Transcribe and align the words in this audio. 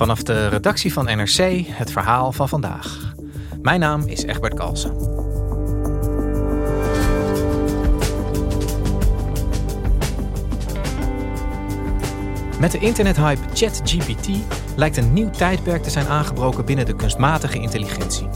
Vanaf 0.00 0.22
de 0.22 0.48
redactie 0.48 0.92
van 0.92 1.04
NRC 1.04 1.66
het 1.66 1.92
verhaal 1.92 2.32
van 2.32 2.48
vandaag. 2.48 3.14
Mijn 3.62 3.80
naam 3.80 4.02
is 4.06 4.22
Egbert 4.22 4.54
Kalsen. 4.54 4.90
Met 12.60 12.70
de 12.70 12.78
internethype 12.78 13.40
ChatGPT 13.54 14.28
lijkt 14.76 14.96
een 14.96 15.12
nieuw 15.12 15.30
tijdperk 15.30 15.82
te 15.82 15.90
zijn 15.90 16.06
aangebroken 16.06 16.64
binnen 16.64 16.86
de 16.86 16.96
kunstmatige 16.96 17.58
intelligentie. 17.58 18.28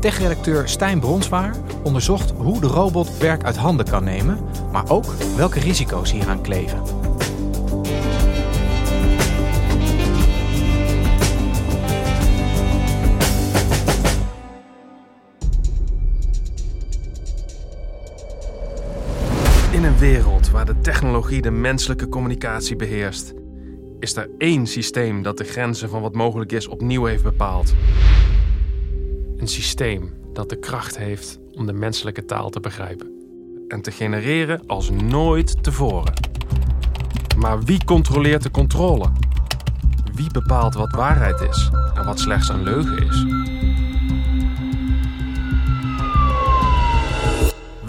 Tech-redacteur 0.00 0.68
Stijn 0.68 1.00
Bronswaar 1.00 1.54
onderzocht 1.82 2.30
hoe 2.30 2.60
de 2.60 2.66
robot 2.66 3.18
werk 3.18 3.44
uit 3.44 3.56
handen 3.56 3.86
kan 3.86 4.04
nemen, 4.04 4.38
maar 4.72 4.90
ook 4.90 5.12
welke 5.36 5.60
risico's 5.60 6.12
hieraan 6.12 6.42
kleven. 6.42 7.09
De 20.70 20.80
technologie 20.80 21.42
de 21.42 21.50
menselijke 21.50 22.08
communicatie 22.08 22.76
beheerst, 22.76 23.34
is 23.98 24.16
er 24.16 24.30
één 24.38 24.66
systeem 24.66 25.22
dat 25.22 25.38
de 25.38 25.44
grenzen 25.44 25.88
van 25.88 26.02
wat 26.02 26.14
mogelijk 26.14 26.52
is 26.52 26.68
opnieuw 26.68 27.04
heeft 27.04 27.22
bepaald. 27.22 27.74
Een 29.36 29.48
systeem 29.48 30.12
dat 30.32 30.48
de 30.48 30.58
kracht 30.58 30.98
heeft 30.98 31.38
om 31.52 31.66
de 31.66 31.72
menselijke 31.72 32.24
taal 32.24 32.50
te 32.50 32.60
begrijpen 32.60 33.10
en 33.68 33.82
te 33.82 33.90
genereren 33.90 34.66
als 34.66 34.90
nooit 34.90 35.62
tevoren. 35.62 36.12
Maar 37.38 37.62
wie 37.62 37.84
controleert 37.84 38.42
de 38.42 38.50
controle? 38.50 39.12
Wie 40.14 40.30
bepaalt 40.32 40.74
wat 40.74 40.90
waarheid 40.90 41.40
is 41.40 41.70
en 41.94 42.04
wat 42.04 42.20
slechts 42.20 42.48
een 42.48 42.62
leugen 42.62 43.06
is? 43.06 43.24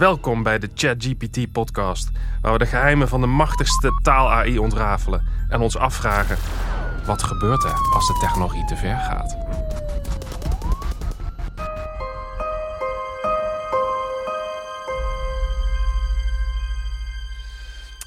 Welkom 0.02 0.42
bij 0.42 0.58
de 0.58 0.68
ChatGPT-podcast, 0.74 2.10
waar 2.40 2.52
we 2.52 2.58
de 2.58 2.66
geheimen 2.66 3.08
van 3.08 3.20
de 3.20 3.26
machtigste 3.26 4.00
taal-AI 4.02 4.58
ontrafelen 4.58 5.26
en 5.48 5.60
ons 5.60 5.76
afvragen: 5.76 6.36
wat 7.06 7.22
gebeurt 7.22 7.64
er 7.64 7.90
als 7.94 8.06
de 8.06 8.18
technologie 8.20 8.64
te 8.64 8.76
ver 8.76 8.96
gaat? 8.96 9.36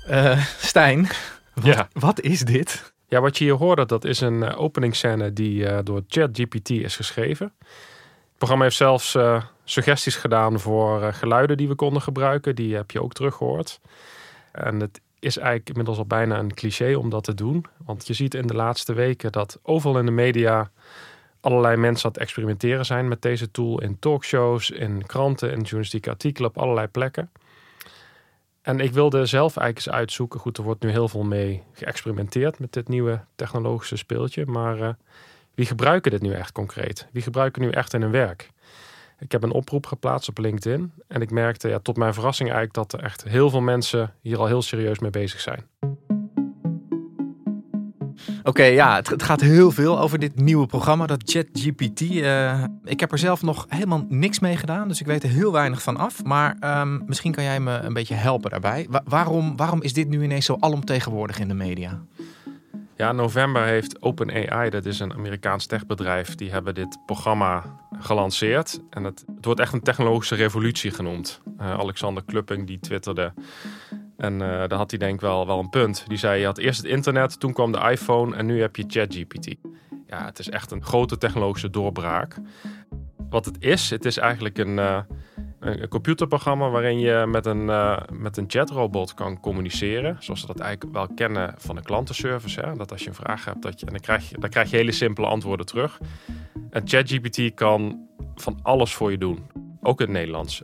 Uh, 0.10 0.46
Stijn, 0.58 1.08
wat, 1.54 1.66
Ja. 1.66 1.88
wat 1.94 2.22
is 2.22 2.40
dit? 2.40 2.94
Ja, 3.08 3.22
wat 3.22 3.38
je 3.38 3.44
hier 3.44 3.54
hoorde, 3.54 3.86
dat 3.86 4.06
is 4.06 4.22
een 4.22 4.42
uh, 4.42 4.62
openingsscène 4.62 5.34
die 5.34 5.64
uh, 5.64 5.80
door 5.84 6.04
ChatGPT 6.08 6.70
is 6.70 6.96
geschreven. 6.96 7.54
Het 8.36 8.44
programma 8.44 8.64
heeft 8.64 8.84
zelfs 8.84 9.16
uh, 9.16 9.44
suggesties 9.64 10.16
gedaan 10.16 10.60
voor 10.60 11.02
uh, 11.02 11.14
geluiden 11.14 11.58
die 11.58 11.68
we 11.68 11.76
konden 11.76 12.02
gebruiken. 12.02 12.56
Die 12.56 12.76
heb 12.76 12.92
je 12.92 13.02
ook 13.02 13.14
teruggehoord. 13.14 13.80
En 14.52 14.80
het 14.80 15.02
is 15.20 15.38
eigenlijk 15.38 15.70
inmiddels 15.70 15.98
al 15.98 16.06
bijna 16.06 16.40
een 16.40 16.54
cliché 16.54 16.96
om 16.96 17.10
dat 17.10 17.24
te 17.24 17.34
doen. 17.34 17.66
Want 17.86 18.08
je 18.08 18.14
ziet 18.14 18.34
in 18.34 18.48
de 18.48 18.54
laatste 18.54 18.94
weken 18.94 19.32
dat 19.32 19.60
overal 19.62 20.00
in 20.00 20.06
de 20.06 20.12
media 20.12 20.72
allerlei 21.40 21.76
mensen 21.76 22.06
aan 22.06 22.12
het 22.12 22.22
experimenteren 22.22 22.86
zijn 22.86 23.08
met 23.08 23.22
deze 23.22 23.52
tool. 23.52 23.82
In 23.82 24.00
talkshows, 24.00 24.70
in 24.70 25.06
kranten, 25.06 25.52
in 25.52 25.62
journalistieke 25.62 26.10
artikelen, 26.10 26.50
op 26.50 26.58
allerlei 26.58 26.88
plekken. 26.88 27.32
En 28.62 28.80
ik 28.80 28.92
wilde 28.92 29.26
zelf 29.26 29.58
eigenlijk 29.58 29.88
eens 29.88 29.96
uitzoeken. 29.96 30.40
Goed, 30.40 30.58
er 30.58 30.64
wordt 30.64 30.84
nu 30.84 30.90
heel 30.90 31.08
veel 31.08 31.24
mee 31.24 31.64
geëxperimenteerd 31.74 32.60
met 32.60 32.74
dit 32.74 32.88
nieuwe 32.88 33.20
technologische 33.36 33.98
speeltje. 33.98 34.46
Maar 34.46 34.80
uh, 34.80 34.90
wie 35.56 35.66
gebruiken 35.66 36.12
dit 36.12 36.22
nu 36.22 36.32
echt 36.32 36.52
concreet? 36.52 37.08
Wie 37.12 37.22
gebruiken 37.22 37.62
nu 37.62 37.70
echt 37.70 37.94
in 37.94 38.02
hun 38.02 38.12
werk? 38.12 38.50
Ik 39.20 39.32
heb 39.32 39.44
een 39.44 39.52
oproep 39.52 39.86
geplaatst 39.86 40.30
op 40.30 40.38
LinkedIn. 40.38 40.94
En 41.08 41.22
ik 41.22 41.32
merkte 41.32 41.70
ja, 41.70 41.80
tot 41.80 41.98
mijn 41.98 42.14
verrassing 42.14 42.50
eigenlijk 42.52 42.90
dat 42.90 43.00
er 43.00 43.06
echt 43.06 43.24
heel 43.24 43.50
veel 43.50 43.62
mensen 43.62 44.14
hier 44.22 44.38
al 44.38 44.46
heel 44.46 44.62
serieus 44.62 45.00
mee 45.00 45.12
bezig 45.12 45.40
zijn. 45.40 45.64
Oké, 48.44 48.64
ja, 48.64 48.96
het, 48.96 49.24
gaat 49.24 49.42
heel 49.42 49.72
veel 49.72 50.00
over 50.00 50.20
dit 50.20 50.40
nieuwe 50.40 50.66
programma, 50.66 51.06
dat 51.06 51.22
ChatGPT. 51.26 52.02
Uh, 52.02 52.64
ik 52.84 53.00
heb 53.00 53.12
er 53.12 53.18
zelf 53.18 53.42
nog 53.42 53.66
helemaal 53.70 54.06
niks 54.10 54.40
mee 54.40 54.58
gedaan, 54.58 54.88
dus 54.88 55.00
ik 55.00 55.06
weet 55.06 55.24
er 55.24 55.30
heel 55.30 55.52
weinig 55.52 55.82
van 55.82 55.98
af. 55.98 56.24
Maar 56.24 56.80
um, 56.82 57.04
misschien 57.06 57.32
kan 57.32 57.44
jij 57.44 57.60
me 57.60 57.78
een 57.78 57.94
beetje 57.94 58.16
helpen 58.16 58.50
daarbij. 58.50 58.88
Wa 58.90 59.02
waarom, 59.06 59.58
waarom 59.58 59.82
is 59.82 59.94
dit 59.94 60.08
nu 60.08 60.24
ineens 60.24 60.46
zo 60.46 60.58
alomtegenwoordig 60.60 61.40
in 61.40 61.48
de 61.48 61.54
media? 61.54 62.02
Ja, 62.98 63.12
november 63.12 63.64
heeft 63.64 64.02
OpenAI, 64.02 64.70
dat 64.70 64.86
is 64.86 65.00
een 65.00 65.14
Amerikaans 65.14 65.66
techbedrijf, 65.66 66.36
die 66.36 66.52
hebben 66.52 66.76
dit 66.76 66.98
programma 67.06 67.64
gelanceerd. 68.00 68.80
En 68.90 69.04
het, 69.04 69.26
wordt 69.42 69.60
echt 69.60 69.74
een 69.74 69.82
technologische 69.82 70.36
revolutie 70.36 70.92
genoemd. 70.92 71.42
Uh, 71.62 71.72
Alexander 71.72 72.24
Klupping 72.26 72.68
die 72.68 72.80
twitterde. 72.80 73.34
En 74.18 74.34
uh, 74.34 74.40
daar 74.40 74.74
had 74.74 74.90
hij 74.90 75.00
denk 75.00 75.14
ik 75.14 75.22
wel, 75.22 75.48
wel 75.48 75.60
een 75.60 75.70
punt. 75.70 76.04
Die 76.08 76.18
zei, 76.18 76.40
je 76.40 76.46
had 76.46 76.58
eerst 76.58 76.82
het 76.82 76.92
internet, 76.92 77.40
toen 77.40 77.54
kwam 77.54 77.72
de 77.72 77.90
iPhone 77.92 78.36
en 78.36 78.46
nu 78.46 78.62
heb 78.62 78.76
je 78.76 78.84
ChatGPT. 78.88 79.56
Ja, 80.08 80.26
het 80.26 80.40
is 80.40 80.50
echt 80.50 80.72
een 80.72 80.84
grote 80.84 81.18
technologische 81.18 81.70
doorbraak. 81.70 82.36
Wat 83.30 83.46
het 83.46 83.56
is, 83.60 83.90
het 83.90 84.06
is 84.06 84.18
eigenlijk 84.18 84.58
een, 84.58 84.78
uh, 84.78 85.00
een 85.66 85.88
computerprogramma 85.88 86.70
waarin 86.70 87.00
je 87.00 87.26
met 87.28 87.46
een, 87.46 87.68
uh, 87.68 87.98
met 88.14 88.38
een 88.38 88.46
chatrobot 88.48 89.14
kan 89.14 89.40
communiceren. 89.40 90.18
Zoals 90.20 90.42
we 90.42 90.48
dat 90.48 90.60
eigenlijk 90.60 90.94
wel 90.94 91.08
kennen 91.16 91.54
van 91.58 91.76
de 91.76 91.82
klantenservice. 91.82 92.60
Hè? 92.60 92.76
Dat 92.76 92.92
als 92.92 93.02
je 93.02 93.08
een 93.10 93.16
vraag 93.16 93.46
hebt, 93.46 93.62
dat 93.62 93.80
je, 93.80 93.86
en 93.86 93.92
dan, 93.92 94.02
krijg 94.02 94.30
je, 94.30 94.38
dan 94.40 94.50
krijg 94.50 94.70
je 94.70 94.76
hele 94.76 94.92
simpele 94.92 95.28
antwoorden 95.28 95.66
terug. 95.66 96.00
En 96.70 96.82
ChatGPT 96.88 97.54
kan 97.54 98.08
van 98.36 98.60
alles 98.62 98.94
voor 98.94 99.12
je 99.12 99.18
doen. 99.18 99.44
Ook 99.82 100.00
in 100.00 100.06
het 100.06 100.16
Nederlands. 100.16 100.62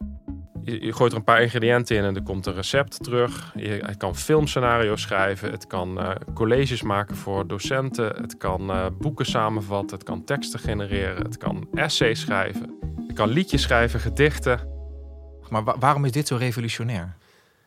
Je, 0.64 0.94
gooit 0.94 1.12
er 1.12 1.18
een 1.18 1.24
paar 1.24 1.42
ingrediënten 1.42 1.96
in 1.96 2.04
en 2.04 2.16
er 2.16 2.24
komt 2.24 2.46
een 2.46 2.54
recept 2.54 3.04
terug. 3.04 3.54
Je, 3.56 3.68
het 3.86 3.98
kan 3.98 4.16
filmscenario's 4.16 5.02
schrijven. 5.02 5.52
Het 5.52 5.68
kan 5.68 6.00
uh, 6.00 6.12
colleges 6.34 6.82
maken 6.82 7.16
voor 7.16 7.48
docenten. 7.48 8.06
Het 8.06 8.38
kan 8.38 8.70
uh, 8.70 8.86
boeken 9.00 9.26
samenvatten. 9.26 9.98
Het 9.98 10.08
kan 10.08 10.24
teksten 10.24 10.60
genereren. 10.60 11.24
Het 11.24 11.38
kan 11.38 11.68
essays 11.74 12.20
schrijven. 12.20 12.80
Het 13.08 13.16
kan 13.16 13.30
liedjes 13.30 13.62
schrijven, 13.62 14.00
gedichten. 14.00 14.60
Maar 15.52 15.64
wa 15.64 15.76
waarom 15.80 16.06
is 16.06 16.12
dit 16.12 16.28
zo 16.28 16.36
revolutionair? 16.36 17.16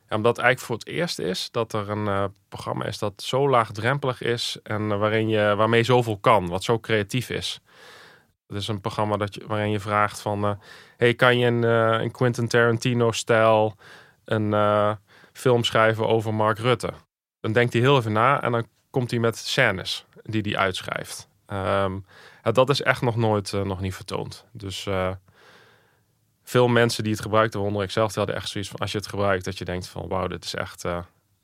Ja, 0.08 0.16
omdat 0.16 0.36
het 0.36 0.44
eigenlijk 0.44 0.60
voor 0.60 0.76
het 0.76 0.86
eerst 0.86 1.18
is 1.18 1.48
dat 1.50 1.72
er 1.72 1.90
een 1.90 2.06
uh, 2.06 2.24
programma 2.48 2.84
is 2.84 2.98
dat 2.98 3.22
zo 3.22 3.48
laagdrempelig 3.48 4.20
is 4.20 4.58
en 4.62 4.98
waarin 4.98 5.28
je, 5.28 5.54
waarmee 5.56 5.82
zoveel 5.82 6.18
kan, 6.18 6.48
wat 6.48 6.64
zo 6.64 6.78
creatief 6.78 7.30
is. 7.30 7.60
Het 8.46 8.56
is 8.56 8.68
een 8.68 8.80
programma 8.80 9.16
dat 9.16 9.34
je, 9.34 9.46
waarin 9.46 9.70
je 9.70 9.80
vraagt 9.80 10.20
van... 10.20 10.44
Uh, 10.44 10.50
hey, 10.96 11.14
kan 11.14 11.38
je 11.38 11.46
een, 11.46 11.62
een 12.02 12.10
Quentin 12.10 12.48
Tarantino-stijl 12.48 13.76
een 14.24 14.96
film 15.32 15.64
schrijven 15.64 16.08
over 16.08 16.34
Mark 16.34 16.58
Rutte? 16.58 16.92
Dan 17.40 17.52
denkt 17.52 17.72
hij 17.72 17.82
heel 17.82 17.96
even 17.96 18.12
na 18.12 18.42
en 18.42 18.52
dan 18.52 18.66
komt 18.90 19.10
hij 19.10 19.20
met 19.20 19.36
scènes 19.36 20.04
die 20.22 20.42
hij 20.42 20.56
uitschrijft. 20.56 21.28
Ja, 22.42 22.52
dat 22.52 22.70
is 22.70 22.82
echt 22.82 23.02
nog 23.02 23.16
nooit 23.16 23.52
nog 23.52 23.80
niet 23.80 23.94
vertoond. 23.94 24.44
Dus 24.52 24.88
veel 26.44 26.68
mensen 26.68 27.02
die 27.02 27.12
het 27.12 27.22
gebruikten, 27.22 27.58
waaronder 27.58 27.84
ik 27.84 27.90
zelf, 27.90 28.08
die 28.08 28.18
hadden 28.18 28.36
echt 28.36 28.48
zoiets 28.48 28.70
van... 28.70 28.80
als 28.80 28.92
je 28.92 28.98
het 28.98 29.06
gebruikt, 29.06 29.44
dat 29.44 29.58
je 29.58 29.64
denkt 29.64 29.86
van... 29.86 30.08
wauw, 30.08 30.26
dit 30.26 30.44
is 30.44 30.54
echt, 30.54 30.84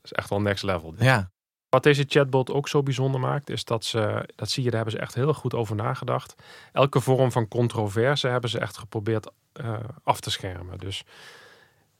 is 0.03 0.11
echt 0.11 0.29
wel 0.29 0.41
next 0.41 0.63
level. 0.63 0.91
Dit. 0.91 1.03
Ja. 1.03 1.31
Wat 1.69 1.83
deze 1.83 2.05
chatbot 2.07 2.51
ook 2.51 2.67
zo 2.67 2.83
bijzonder 2.83 3.19
maakt, 3.21 3.49
is 3.49 3.65
dat 3.65 3.85
ze, 3.85 4.29
dat 4.35 4.49
zie 4.49 4.63
je, 4.63 4.69
daar 4.69 4.81
hebben 4.81 4.99
ze 4.99 5.05
echt 5.05 5.15
heel 5.15 5.33
goed 5.33 5.53
over 5.53 5.75
nagedacht. 5.75 6.35
Elke 6.71 6.99
vorm 6.99 7.31
van 7.31 7.47
controverse 7.47 8.27
hebben 8.27 8.49
ze 8.49 8.59
echt 8.59 8.77
geprobeerd 8.77 9.31
uh, 9.61 9.73
af 10.03 10.19
te 10.19 10.31
schermen. 10.31 10.77
Dus 10.77 10.97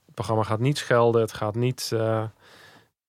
het 0.05 0.15
programma 0.15 0.43
gaat 0.43 0.59
niet 0.59 0.77
schelden, 0.77 1.21
het 1.21 1.33
gaat 1.33 1.55
niet 1.55 1.91
uh, 1.93 2.23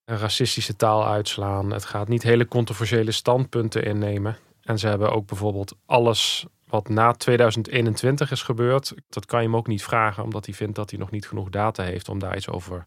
een 0.04 0.18
racistische 0.18 0.76
taal 0.76 1.06
uitslaan, 1.06 1.70
het 1.70 1.84
gaat 1.84 2.08
niet 2.08 2.22
hele 2.22 2.48
controversiële 2.48 3.12
standpunten 3.12 3.84
innemen. 3.84 4.36
En 4.62 4.78
ze 4.78 4.86
hebben 4.86 5.12
ook 5.12 5.26
bijvoorbeeld 5.26 5.74
alles 5.86 6.46
wat 6.72 6.88
na 6.88 7.12
2021 7.12 8.30
is 8.30 8.42
gebeurd, 8.42 8.94
dat 9.08 9.26
kan 9.26 9.40
je 9.40 9.46
hem 9.46 9.56
ook 9.56 9.66
niet 9.66 9.82
vragen, 9.82 10.22
omdat 10.22 10.46
hij 10.46 10.54
vindt 10.54 10.74
dat 10.74 10.90
hij 10.90 10.98
nog 10.98 11.10
niet 11.10 11.28
genoeg 11.28 11.48
data 11.50 11.82
heeft 11.82 12.08
om 12.08 12.18
daar 12.18 12.36
iets 12.36 12.48
over 12.48 12.84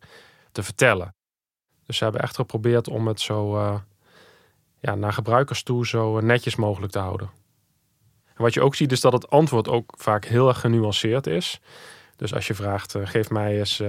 te 0.52 0.64
vertellen. 0.64 1.16
Dus 1.86 1.98
ze 1.98 2.04
hebben 2.04 2.22
echt 2.22 2.36
geprobeerd 2.36 2.88
om 2.88 3.08
het 3.08 3.22
zo 3.22 3.56
uh, 3.56 3.76
ja, 4.80 4.96
naar 4.96 5.14
gebruikers 5.14 5.64
toe 5.64 5.88
zo 5.88 6.20
netjes 6.20 6.56
mogelijk 6.56 6.92
te 6.92 7.00
houden. 7.00 7.30
En 8.26 8.44
wat 8.44 8.54
je 8.54 8.62
ook 8.62 8.76
ziet 8.76 8.92
is 8.92 9.02
dat 9.02 9.14
het 9.14 9.30
antwoord 9.30 9.68
ook 9.68 9.94
vaak 9.98 10.26
heel 10.26 10.48
erg 10.48 10.60
genuanceerd 10.60 11.28
is. 11.28 11.60
Dus 12.16 12.34
als 12.34 12.48
je 12.48 12.54
vraagt, 12.54 12.96
uh, 12.96 13.08
geef 13.08 13.30
mij 13.30 13.58
eens 13.58 13.82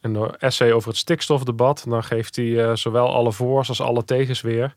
een 0.00 0.36
essay 0.38 0.72
over 0.72 0.88
het 0.88 0.98
stikstofdebat, 0.98 1.84
dan 1.88 2.04
geeft 2.04 2.36
hij 2.36 2.76
zowel 2.76 3.14
alle 3.14 3.32
voor's 3.32 3.68
als 3.68 3.80
alle 3.80 4.04
tegens 4.04 4.40
weer. 4.40 4.74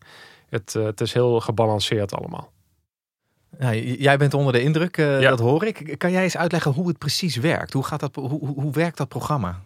Het, 0.49 0.73
het 0.73 1.01
is 1.01 1.13
heel 1.13 1.39
gebalanceerd 1.39 2.13
allemaal. 2.13 2.51
Jij 3.97 4.17
bent 4.17 4.33
onder 4.33 4.53
de 4.53 4.61
indruk, 4.61 4.97
ja. 4.97 5.19
dat 5.19 5.39
hoor 5.39 5.65
ik. 5.65 5.95
Kan 5.97 6.11
jij 6.11 6.23
eens 6.23 6.37
uitleggen 6.37 6.71
hoe 6.71 6.87
het 6.87 6.97
precies 6.97 7.35
werkt? 7.35 7.73
Hoe, 7.73 7.83
gaat 7.83 7.99
dat, 7.99 8.15
hoe, 8.15 8.53
hoe 8.53 8.71
werkt 8.71 8.97
dat 8.97 9.07
programma? 9.07 9.59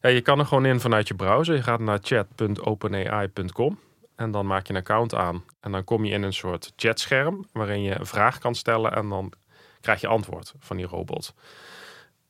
Ja, 0.00 0.08
je 0.08 0.20
kan 0.20 0.38
er 0.38 0.46
gewoon 0.46 0.66
in 0.66 0.80
vanuit 0.80 1.08
je 1.08 1.14
browser. 1.14 1.54
Je 1.54 1.62
gaat 1.62 1.80
naar 1.80 1.98
chat.openai.com 2.02 3.78
en 4.16 4.30
dan 4.30 4.46
maak 4.46 4.66
je 4.66 4.72
een 4.72 4.80
account 4.80 5.14
aan. 5.14 5.44
En 5.60 5.72
dan 5.72 5.84
kom 5.84 6.04
je 6.04 6.12
in 6.12 6.22
een 6.22 6.32
soort 6.32 6.72
chatscherm 6.76 7.46
waarin 7.52 7.82
je 7.82 7.98
een 7.98 8.06
vraag 8.06 8.38
kan 8.38 8.54
stellen 8.54 8.92
en 8.92 9.08
dan 9.08 9.32
krijg 9.80 10.00
je 10.00 10.06
antwoord 10.06 10.54
van 10.58 10.76
die 10.76 10.86
robot. 10.86 11.34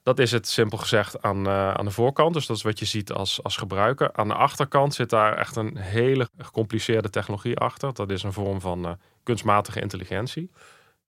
Dat 0.02 0.18
is 0.18 0.32
het 0.32 0.48
simpel 0.48 0.78
gezegd 0.78 1.22
aan, 1.22 1.46
uh, 1.46 1.74
aan 1.74 1.84
de 1.84 1.90
voorkant. 1.90 2.34
Dus 2.34 2.46
dat 2.46 2.56
is 2.56 2.62
wat 2.62 2.78
je 2.78 2.84
ziet 2.84 3.12
als, 3.12 3.42
als 3.42 3.56
gebruiker. 3.56 4.12
Aan 4.12 4.28
de 4.28 4.34
achterkant 4.34 4.94
zit 4.94 5.10
daar 5.10 5.36
echt 5.36 5.56
een 5.56 5.76
hele 5.76 6.28
gecompliceerde 6.38 7.10
technologie 7.10 7.58
achter. 7.58 7.94
Dat 7.94 8.10
is 8.10 8.22
een 8.22 8.32
vorm 8.32 8.60
van 8.60 8.86
uh, 8.86 8.92
kunstmatige 9.22 9.80
intelligentie. 9.80 10.50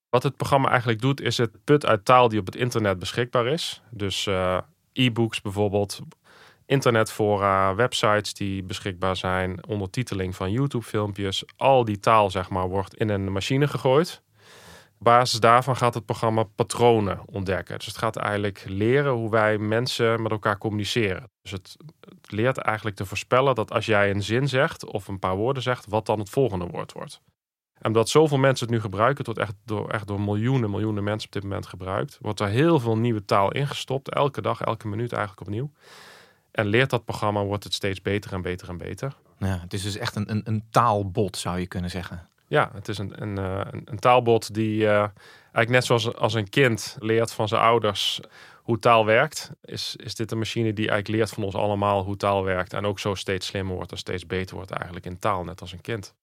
Wat 0.08 0.22
het 0.22 0.36
programma 0.36 0.68
eigenlijk 0.68 1.00
doet, 1.00 1.20
is 1.20 1.36
het 1.36 1.64
put 1.64 1.86
uit 1.86 2.04
taal 2.04 2.28
die 2.28 2.38
op 2.38 2.46
het 2.46 2.56
internet 2.56 2.98
beschikbaar 2.98 3.46
is. 3.46 3.82
Dus 3.90 4.26
uh, 4.26 4.58
e-books 4.92 5.40
bijvoorbeeld, 5.40 6.00
internetfora, 6.66 7.74
websites 7.74 8.34
die 8.34 8.62
beschikbaar 8.62 9.16
zijn, 9.16 9.66
ondertiteling 9.66 10.36
van 10.36 10.50
YouTube-filmpjes. 10.50 11.44
Al 11.56 11.84
die 11.84 12.00
taal, 12.00 12.30
zeg 12.30 12.50
maar, 12.50 12.68
wordt 12.68 12.94
in 12.94 13.08
een 13.08 13.32
machine 13.32 13.68
gegooid. 13.68 14.22
Basis 15.04 15.40
daarvan 15.40 15.76
gaat 15.76 15.94
het 15.94 16.04
programma 16.04 16.42
patronen 16.42 17.20
ontdekken. 17.26 17.76
Dus 17.76 17.86
het 17.86 17.96
gaat 17.96 18.16
eigenlijk 18.16 18.64
leren 18.66 19.12
hoe 19.12 19.30
wij 19.30 19.58
mensen 19.58 20.22
met 20.22 20.30
elkaar 20.30 20.58
communiceren. 20.58 21.30
Dus 21.42 21.50
het, 21.50 21.76
het 22.00 22.32
leert 22.32 22.58
eigenlijk 22.58 22.96
te 22.96 23.04
voorspellen 23.04 23.54
dat 23.54 23.72
als 23.72 23.86
jij 23.86 24.10
een 24.10 24.22
zin 24.22 24.48
zegt 24.48 24.84
of 24.84 25.08
een 25.08 25.18
paar 25.18 25.36
woorden 25.36 25.62
zegt, 25.62 25.86
wat 25.88 26.06
dan 26.06 26.18
het 26.18 26.30
volgende 26.30 26.66
woord 26.66 26.92
wordt. 26.92 27.20
En 27.74 27.86
omdat 27.86 28.08
zoveel 28.08 28.38
mensen 28.38 28.66
het 28.66 28.74
nu 28.74 28.80
gebruiken, 28.80 29.16
het 29.16 29.26
wordt 29.26 29.40
echt 29.40 29.54
door, 29.64 29.90
echt 29.90 30.06
door 30.06 30.20
miljoenen, 30.20 30.70
miljoenen 30.70 31.04
mensen 31.04 31.26
op 31.28 31.32
dit 31.34 31.42
moment 31.42 31.66
gebruikt, 31.66 32.18
wordt 32.20 32.40
er 32.40 32.48
heel 32.48 32.80
veel 32.80 32.96
nieuwe 32.96 33.24
taal 33.24 33.52
ingestopt. 33.52 34.10
Elke 34.10 34.42
dag, 34.42 34.60
elke 34.60 34.88
minuut 34.88 35.12
eigenlijk 35.12 35.46
opnieuw. 35.46 35.70
En 36.50 36.66
leert 36.66 36.90
dat 36.90 37.04
programma, 37.04 37.44
wordt 37.44 37.64
het 37.64 37.74
steeds 37.74 38.02
beter 38.02 38.32
en 38.32 38.42
beter 38.42 38.68
en 38.68 38.76
beter. 38.76 39.16
Ja, 39.38 39.58
het 39.60 39.72
is 39.72 39.82
dus 39.82 39.96
echt 39.96 40.16
een, 40.16 40.30
een, 40.30 40.40
een 40.44 40.64
taalbot, 40.70 41.36
zou 41.36 41.58
je 41.58 41.66
kunnen 41.66 41.90
zeggen. 41.90 42.28
Ja, 42.54 42.70
het 42.74 42.88
is 42.88 42.98
een, 42.98 43.22
een, 43.22 43.36
een, 43.36 43.82
een 43.84 43.98
taalbot 43.98 44.54
die 44.54 44.80
uh, 44.80 44.98
eigenlijk 44.98 45.68
net 45.68 45.84
zoals 45.84 46.14
als 46.14 46.34
een 46.34 46.48
kind 46.48 46.96
leert 46.98 47.32
van 47.32 47.48
zijn 47.48 47.60
ouders 47.60 48.20
hoe 48.62 48.78
taal 48.78 49.06
werkt. 49.06 49.50
Is, 49.64 49.96
is 49.96 50.14
dit 50.14 50.30
een 50.30 50.38
machine 50.38 50.72
die 50.72 50.88
eigenlijk 50.88 51.18
leert 51.18 51.30
van 51.30 51.44
ons 51.44 51.54
allemaal 51.54 52.04
hoe 52.04 52.16
taal 52.16 52.44
werkt. 52.44 52.72
En 52.72 52.86
ook 52.86 52.98
zo 52.98 53.14
steeds 53.14 53.46
slimmer 53.46 53.74
wordt 53.74 53.90
en 53.90 53.98
steeds 53.98 54.26
beter 54.26 54.56
wordt 54.56 54.70
eigenlijk 54.70 55.06
in 55.06 55.18
taal, 55.18 55.44
net 55.44 55.60
als 55.60 55.72
een 55.72 55.80
kind. 55.80 56.14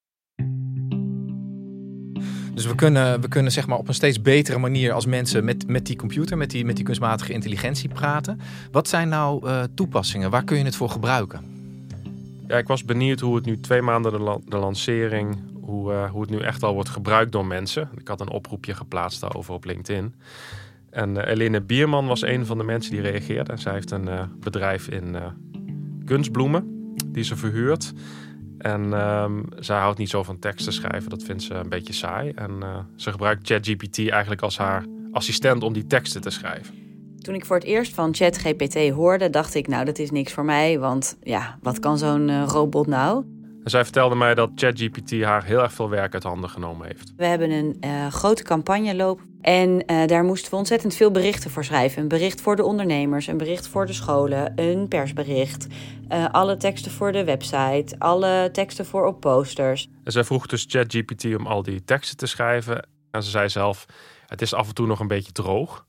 Dus 2.53 2.65
we 2.65 2.75
kunnen, 2.75 3.21
we 3.21 3.27
kunnen 3.27 3.51
zeg 3.51 3.67
maar 3.67 3.77
op 3.77 3.87
een 3.87 3.93
steeds 3.93 4.21
betere 4.21 4.57
manier 4.57 4.93
als 4.93 5.05
mensen 5.05 5.45
met, 5.45 5.67
met 5.67 5.85
die 5.85 5.95
computer, 5.95 6.37
met 6.37 6.49
die, 6.49 6.65
met 6.65 6.75
die 6.75 6.85
kunstmatige 6.85 7.33
intelligentie 7.33 7.89
praten. 7.89 8.39
Wat 8.71 8.87
zijn 8.87 9.09
nou 9.09 9.47
uh, 9.47 9.63
toepassingen? 9.75 10.29
Waar 10.29 10.43
kun 10.43 10.57
je 10.57 10.63
het 10.63 10.75
voor 10.75 10.89
gebruiken? 10.89 11.45
Ja, 12.47 12.57
ik 12.57 12.67
was 12.67 12.85
benieuwd 12.85 13.19
hoe 13.19 13.35
het 13.35 13.45
nu 13.45 13.59
twee 13.59 13.81
maanden 13.81 14.11
de, 14.11 14.19
la 14.19 14.37
de 14.45 14.57
lancering, 14.57 15.49
hoe, 15.71 15.91
uh, 15.91 16.11
hoe 16.11 16.21
het 16.21 16.29
nu 16.29 16.39
echt 16.39 16.63
al 16.63 16.73
wordt 16.73 16.89
gebruikt 16.89 17.31
door 17.31 17.45
mensen. 17.45 17.89
Ik 17.97 18.07
had 18.07 18.21
een 18.21 18.29
oproepje 18.29 18.73
geplaatst 18.73 19.21
daarover 19.21 19.53
op 19.53 19.65
LinkedIn. 19.65 20.13
En 20.89 21.15
uh, 21.15 21.25
Eline 21.25 21.61
Bierman 21.61 22.07
was 22.07 22.21
een 22.21 22.45
van 22.45 22.57
de 22.57 22.63
mensen 22.63 22.91
die 22.91 23.01
reageerde. 23.01 23.57
Zij 23.57 23.73
heeft 23.73 23.91
een 23.91 24.09
bedrijf 24.39 24.87
in 24.87 25.15
kunstbloemen 26.05 26.93
die 27.07 27.23
ze 27.23 27.35
verhuurt. 27.35 27.93
En 28.57 28.93
um, 28.93 29.45
zij 29.55 29.77
houdt 29.77 29.97
niet 29.97 30.09
zo 30.09 30.23
van 30.23 30.39
teksten 30.39 30.73
schrijven. 30.73 31.09
Dat 31.09 31.23
vindt 31.23 31.43
ze 31.43 31.53
een 31.53 31.69
beetje 31.69 31.93
saai. 31.93 32.31
En 32.35 32.59
ze 32.95 33.11
gebruikt 33.11 33.47
ChatGPT 33.47 34.09
eigenlijk 34.09 34.41
als 34.41 34.57
haar 34.57 34.85
assistent 35.11 35.63
om 35.63 35.73
die 35.73 35.87
teksten 35.87 36.21
te 36.21 36.29
schrijven. 36.29 36.75
Toen 37.19 37.35
ik 37.35 37.45
voor 37.45 37.55
het 37.55 37.65
eerst 37.65 37.93
van 37.93 38.15
ChatGPT 38.15 38.89
hoorde, 38.89 39.29
dacht 39.29 39.55
ik, 39.55 39.67
nou, 39.67 39.85
dat 39.85 39.99
is 39.99 40.11
niks 40.11 40.33
voor 40.33 40.45
mij. 40.45 40.79
Want 40.79 41.17
ja, 41.21 41.57
wat 41.61 41.79
kan 41.79 41.97
zo'n 41.97 42.45
robot 42.45 42.87
nou? 42.87 43.25
En 43.63 43.69
zij 43.69 43.83
vertelde 43.83 44.15
mij 44.15 44.35
dat 44.35 44.49
ChatGPT 44.55 45.23
haar 45.23 45.43
heel 45.43 45.61
erg 45.61 45.73
veel 45.73 45.89
werk 45.89 46.13
uit 46.13 46.23
handen 46.23 46.49
genomen 46.49 46.87
heeft. 46.87 47.13
We 47.17 47.25
hebben 47.25 47.51
een 47.51 47.77
uh, 47.85 48.07
grote 48.07 48.43
campagne 48.43 48.95
lopen. 48.95 49.29
En 49.41 49.69
uh, 49.69 50.07
daar 50.07 50.23
moesten 50.23 50.51
we 50.51 50.57
ontzettend 50.57 50.95
veel 50.95 51.11
berichten 51.11 51.51
voor 51.51 51.63
schrijven. 51.63 52.01
Een 52.01 52.07
bericht 52.07 52.41
voor 52.41 52.55
de 52.55 52.63
ondernemers, 52.63 53.27
een 53.27 53.37
bericht 53.37 53.67
voor 53.67 53.85
de 53.85 53.93
scholen, 53.93 54.53
een 54.55 54.87
persbericht. 54.87 55.67
Uh, 56.09 56.29
alle 56.31 56.57
teksten 56.57 56.91
voor 56.91 57.11
de 57.11 57.23
website, 57.23 57.95
alle 57.97 58.49
teksten 58.51 58.85
voor 58.85 59.05
op 59.05 59.19
posters. 59.19 59.87
En 60.03 60.11
zij 60.11 60.23
vroeg 60.23 60.47
dus 60.47 60.65
ChatGPT 60.69 61.25
om 61.25 61.47
al 61.47 61.63
die 61.63 61.83
teksten 61.83 62.17
te 62.17 62.27
schrijven. 62.27 62.87
En 63.11 63.23
ze 63.23 63.29
zei 63.29 63.49
zelf, 63.49 63.85
het 64.27 64.41
is 64.41 64.53
af 64.53 64.67
en 64.67 64.73
toe 64.73 64.87
nog 64.87 64.99
een 64.99 65.07
beetje 65.07 65.31
droog. 65.31 65.85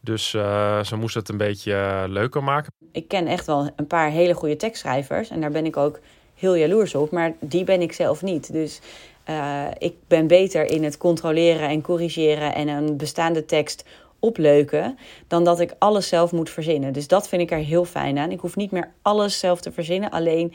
Dus 0.00 0.32
uh, 0.32 0.82
ze 0.82 0.96
moest 0.96 1.14
het 1.14 1.28
een 1.28 1.36
beetje 1.36 2.04
leuker 2.08 2.42
maken. 2.42 2.72
Ik 2.92 3.08
ken 3.08 3.26
echt 3.26 3.46
wel 3.46 3.70
een 3.76 3.86
paar 3.86 4.10
hele 4.10 4.34
goede 4.34 4.56
tekstschrijvers. 4.56 5.30
En 5.30 5.40
daar 5.40 5.50
ben 5.50 5.66
ik 5.66 5.76
ook 5.76 6.00
heel 6.42 6.54
jaloers 6.54 6.94
op. 6.94 7.10
Maar 7.10 7.32
die 7.40 7.64
ben 7.64 7.82
ik 7.82 7.92
zelf 7.92 8.22
niet. 8.22 8.52
Dus 8.52 8.80
uh, 9.28 9.66
ik 9.78 9.94
ben 10.06 10.26
beter 10.26 10.64
in 10.64 10.84
het 10.84 10.98
controleren 10.98 11.68
en 11.68 11.82
corrigeren 11.82 12.54
en 12.54 12.68
een 12.68 12.96
bestaande 12.96 13.44
tekst 13.44 13.84
opleuken, 14.18 14.98
dan 15.26 15.44
dat 15.44 15.60
ik 15.60 15.74
alles 15.78 16.08
zelf 16.08 16.32
moet 16.32 16.50
verzinnen. 16.50 16.92
Dus 16.92 17.08
dat 17.08 17.28
vind 17.28 17.42
ik 17.42 17.50
er 17.50 17.58
heel 17.58 17.84
fijn 17.84 18.18
aan. 18.18 18.30
Ik 18.30 18.40
hoef 18.40 18.56
niet 18.56 18.70
meer 18.70 18.92
alles 19.02 19.38
zelf 19.38 19.60
te 19.60 19.72
verzinnen, 19.72 20.10
alleen 20.10 20.52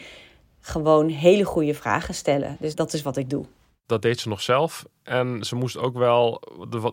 gewoon 0.59 1.09
hele 1.09 1.43
goede 1.43 1.73
vragen 1.73 2.13
stellen. 2.13 2.57
Dus 2.59 2.75
dat 2.75 2.93
is 2.93 3.01
wat 3.01 3.17
ik 3.17 3.29
doe. 3.29 3.45
Dat 3.85 4.01
deed 4.01 4.19
ze 4.19 4.29
nog 4.29 4.41
zelf. 4.41 4.85
En 5.03 5.43
ze 5.43 5.55
moest 5.55 5.77
ook 5.77 5.97
wel 5.97 6.41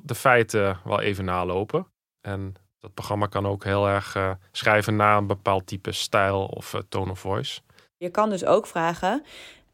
de, 0.02 0.14
feiten 0.14 0.78
wel 0.84 1.00
even 1.00 1.24
nalopen. 1.24 1.86
En 2.20 2.54
dat 2.80 2.94
programma 2.94 3.26
kan 3.26 3.46
ook 3.46 3.64
heel 3.64 3.88
erg 3.88 4.16
uh, 4.16 4.30
schrijven 4.52 4.96
naar 4.96 5.16
een 5.16 5.26
bepaald 5.26 5.66
type 5.66 5.92
stijl 5.92 6.44
of 6.44 6.74
uh, 6.74 6.80
tone 6.88 7.10
of 7.10 7.18
voice. 7.18 7.60
Je 8.04 8.10
kan 8.10 8.30
dus 8.30 8.44
ook 8.44 8.66
vragen: 8.66 9.22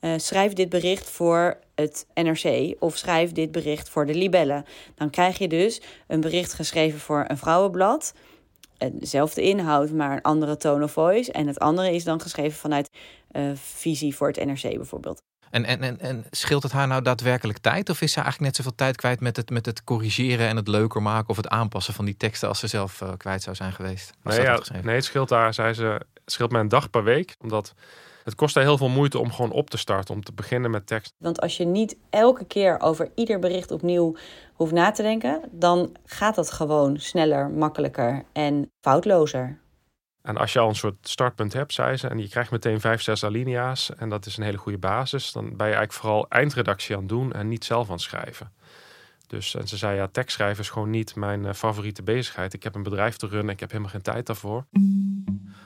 uh, 0.00 0.12
schrijf 0.16 0.52
dit 0.52 0.68
bericht 0.68 1.10
voor 1.10 1.58
het 1.74 2.06
NRC 2.14 2.74
of 2.78 2.96
schrijf 2.96 3.32
dit 3.32 3.52
bericht 3.52 3.88
voor 3.88 4.06
de 4.06 4.14
Libellen. 4.14 4.64
Dan 4.94 5.10
krijg 5.10 5.38
je 5.38 5.48
dus 5.48 5.80
een 6.06 6.20
bericht 6.20 6.52
geschreven 6.52 7.00
voor 7.00 7.24
een 7.28 7.38
vrouwenblad. 7.38 8.14
Dezelfde 8.92 9.42
inhoud, 9.42 9.90
maar 9.90 10.12
een 10.12 10.22
andere 10.22 10.56
tone 10.56 10.84
of 10.84 10.92
voice. 10.92 11.32
En 11.32 11.46
het 11.46 11.58
andere 11.58 11.94
is 11.94 12.04
dan 12.04 12.20
geschreven 12.20 12.58
vanuit 12.58 12.88
uh, 13.32 13.50
visie 13.54 14.16
voor 14.16 14.26
het 14.26 14.44
NRC 14.44 14.76
bijvoorbeeld. 14.76 15.22
En, 15.50 15.64
en, 15.64 15.82
en, 15.82 16.00
en 16.00 16.24
scheelt 16.30 16.62
het 16.62 16.72
haar 16.72 16.86
nou 16.86 17.02
daadwerkelijk 17.02 17.58
tijd? 17.58 17.90
Of 17.90 18.00
is 18.00 18.12
ze 18.12 18.20
eigenlijk 18.20 18.46
net 18.46 18.56
zoveel 18.56 18.74
tijd 18.74 18.96
kwijt 18.96 19.20
met 19.20 19.36
het, 19.36 19.50
met 19.50 19.66
het 19.66 19.84
corrigeren 19.84 20.48
en 20.48 20.56
het 20.56 20.68
leuker 20.68 21.02
maken 21.02 21.28
of 21.28 21.36
het 21.36 21.48
aanpassen 21.48 21.94
van 21.94 22.04
die 22.04 22.16
teksten 22.16 22.48
als 22.48 22.58
ze 22.58 22.66
zelf 22.66 23.00
uh, 23.00 23.08
kwijt 23.16 23.42
zou 23.42 23.56
zijn 23.56 23.72
geweest? 23.72 24.12
Nee, 24.22 24.40
ja, 24.40 24.60
nee, 24.82 24.94
het 24.94 25.04
scheelt 25.04 25.28
daar, 25.28 25.54
zei 25.54 25.72
ze, 25.72 25.84
het 25.84 26.32
scheelt 26.32 26.50
mij 26.50 26.60
een 26.60 26.68
dag 26.68 26.90
per 26.90 27.04
week. 27.04 27.34
Omdat 27.40 27.74
het 28.24 28.34
kost 28.34 28.54
heel 28.54 28.76
veel 28.76 28.88
moeite 28.88 29.18
om 29.18 29.32
gewoon 29.32 29.52
op 29.52 29.70
te 29.70 29.78
starten, 29.78 30.14
om 30.14 30.24
te 30.24 30.32
beginnen 30.32 30.70
met 30.70 30.86
tekst. 30.86 31.14
Want 31.18 31.40
als 31.40 31.56
je 31.56 31.64
niet 31.64 31.96
elke 32.10 32.44
keer 32.44 32.80
over 32.80 33.10
ieder 33.14 33.38
bericht 33.38 33.70
opnieuw 33.70 34.16
hoeft 34.54 34.72
na 34.72 34.90
te 34.90 35.02
denken, 35.02 35.40
dan 35.50 35.96
gaat 36.04 36.34
dat 36.34 36.52
gewoon 36.52 36.98
sneller, 36.98 37.50
makkelijker 37.50 38.24
en 38.32 38.70
foutlozer. 38.80 39.58
En 40.22 40.36
als 40.36 40.52
je 40.52 40.58
al 40.58 40.68
een 40.68 40.74
soort 40.74 41.08
startpunt 41.08 41.52
hebt, 41.52 41.72
zei 41.72 41.96
ze, 41.96 42.08
en 42.08 42.18
je 42.18 42.28
krijgt 42.28 42.50
meteen 42.50 42.80
vijf, 42.80 43.02
zes 43.02 43.24
alinea's, 43.24 43.90
en 43.96 44.08
dat 44.08 44.26
is 44.26 44.36
een 44.36 44.44
hele 44.44 44.58
goede 44.58 44.78
basis, 44.78 45.32
dan 45.32 45.44
ben 45.44 45.66
je 45.66 45.74
eigenlijk 45.74 45.92
vooral 45.92 46.26
eindredactie 46.28 46.94
aan 46.94 47.00
het 47.00 47.08
doen 47.08 47.32
en 47.32 47.48
niet 47.48 47.64
zelf 47.64 47.86
aan 47.86 47.92
het 47.92 48.02
schrijven. 48.02 48.52
Dus 49.30 49.54
en 49.54 49.68
ze 49.68 49.76
zei, 49.76 49.96
ja, 49.96 50.06
tekstschrijven 50.06 50.62
is 50.62 50.70
gewoon 50.70 50.90
niet 50.90 51.14
mijn 51.14 51.44
uh, 51.44 51.52
favoriete 51.52 52.02
bezigheid. 52.02 52.52
Ik 52.52 52.62
heb 52.62 52.74
een 52.74 52.82
bedrijf 52.82 53.16
te 53.16 53.26
runnen, 53.26 53.52
ik 53.54 53.60
heb 53.60 53.70
helemaal 53.70 53.92
geen 53.92 54.02
tijd 54.02 54.26
daarvoor. 54.26 54.66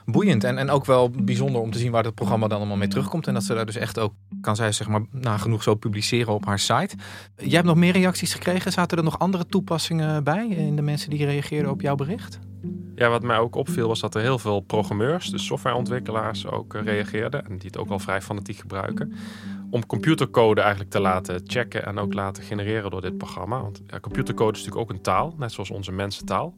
Boeiend 0.05 0.43
en, 0.43 0.57
en 0.57 0.69
ook 0.69 0.85
wel 0.85 1.09
bijzonder 1.09 1.61
om 1.61 1.71
te 1.71 1.77
zien 1.77 1.91
waar 1.91 2.03
het 2.03 2.15
programma 2.15 2.47
dan 2.47 2.57
allemaal 2.57 2.77
mee 2.77 2.87
terugkomt. 2.87 3.27
En 3.27 3.33
dat 3.33 3.43
ze 3.43 3.53
daar 3.53 3.65
dus 3.65 3.75
echt 3.75 3.99
ook, 3.99 4.13
kan 4.41 4.55
zij 4.55 4.71
zeg 4.71 4.87
maar, 4.87 5.01
nagenoeg 5.11 5.63
zo 5.63 5.75
publiceren 5.75 6.33
op 6.33 6.45
haar 6.45 6.59
site. 6.59 6.95
Jij 7.35 7.55
hebt 7.55 7.65
nog 7.65 7.75
meer 7.75 7.93
reacties 7.93 8.33
gekregen. 8.33 8.71
Zaten 8.71 8.97
er 8.97 9.03
nog 9.03 9.19
andere 9.19 9.45
toepassingen 9.45 10.23
bij 10.23 10.47
in 10.47 10.75
de 10.75 10.81
mensen 10.81 11.09
die 11.09 11.25
reageerden 11.25 11.71
op 11.71 11.81
jouw 11.81 11.95
bericht? 11.95 12.39
Ja, 12.95 13.09
wat 13.09 13.23
mij 13.23 13.37
ook 13.37 13.55
opviel 13.55 13.87
was 13.87 13.99
dat 13.99 14.15
er 14.15 14.21
heel 14.21 14.39
veel 14.39 14.59
programmeurs, 14.59 15.29
dus 15.29 15.45
softwareontwikkelaars, 15.45 16.47
ook 16.47 16.73
uh, 16.73 16.83
reageerden. 16.83 17.45
En 17.45 17.57
die 17.57 17.67
het 17.67 17.77
ook 17.77 17.89
al 17.89 17.99
vrij 17.99 18.21
fanatiek 18.21 18.57
gebruiken 18.57 19.13
om 19.75 19.85
computercode 19.85 20.61
eigenlijk 20.61 20.91
te 20.91 20.99
laten 20.99 21.41
checken 21.43 21.85
en 21.85 21.97
ook 21.97 22.13
laten 22.13 22.43
genereren 22.43 22.91
door 22.91 23.01
dit 23.01 23.17
programma. 23.17 23.61
Want 23.61 23.81
computercode 24.01 24.57
is 24.57 24.63
natuurlijk 24.63 24.89
ook 24.89 24.97
een 24.97 25.03
taal, 25.03 25.33
net 25.37 25.51
zoals 25.51 25.71
onze 25.71 25.91
mensentaal. 25.91 26.55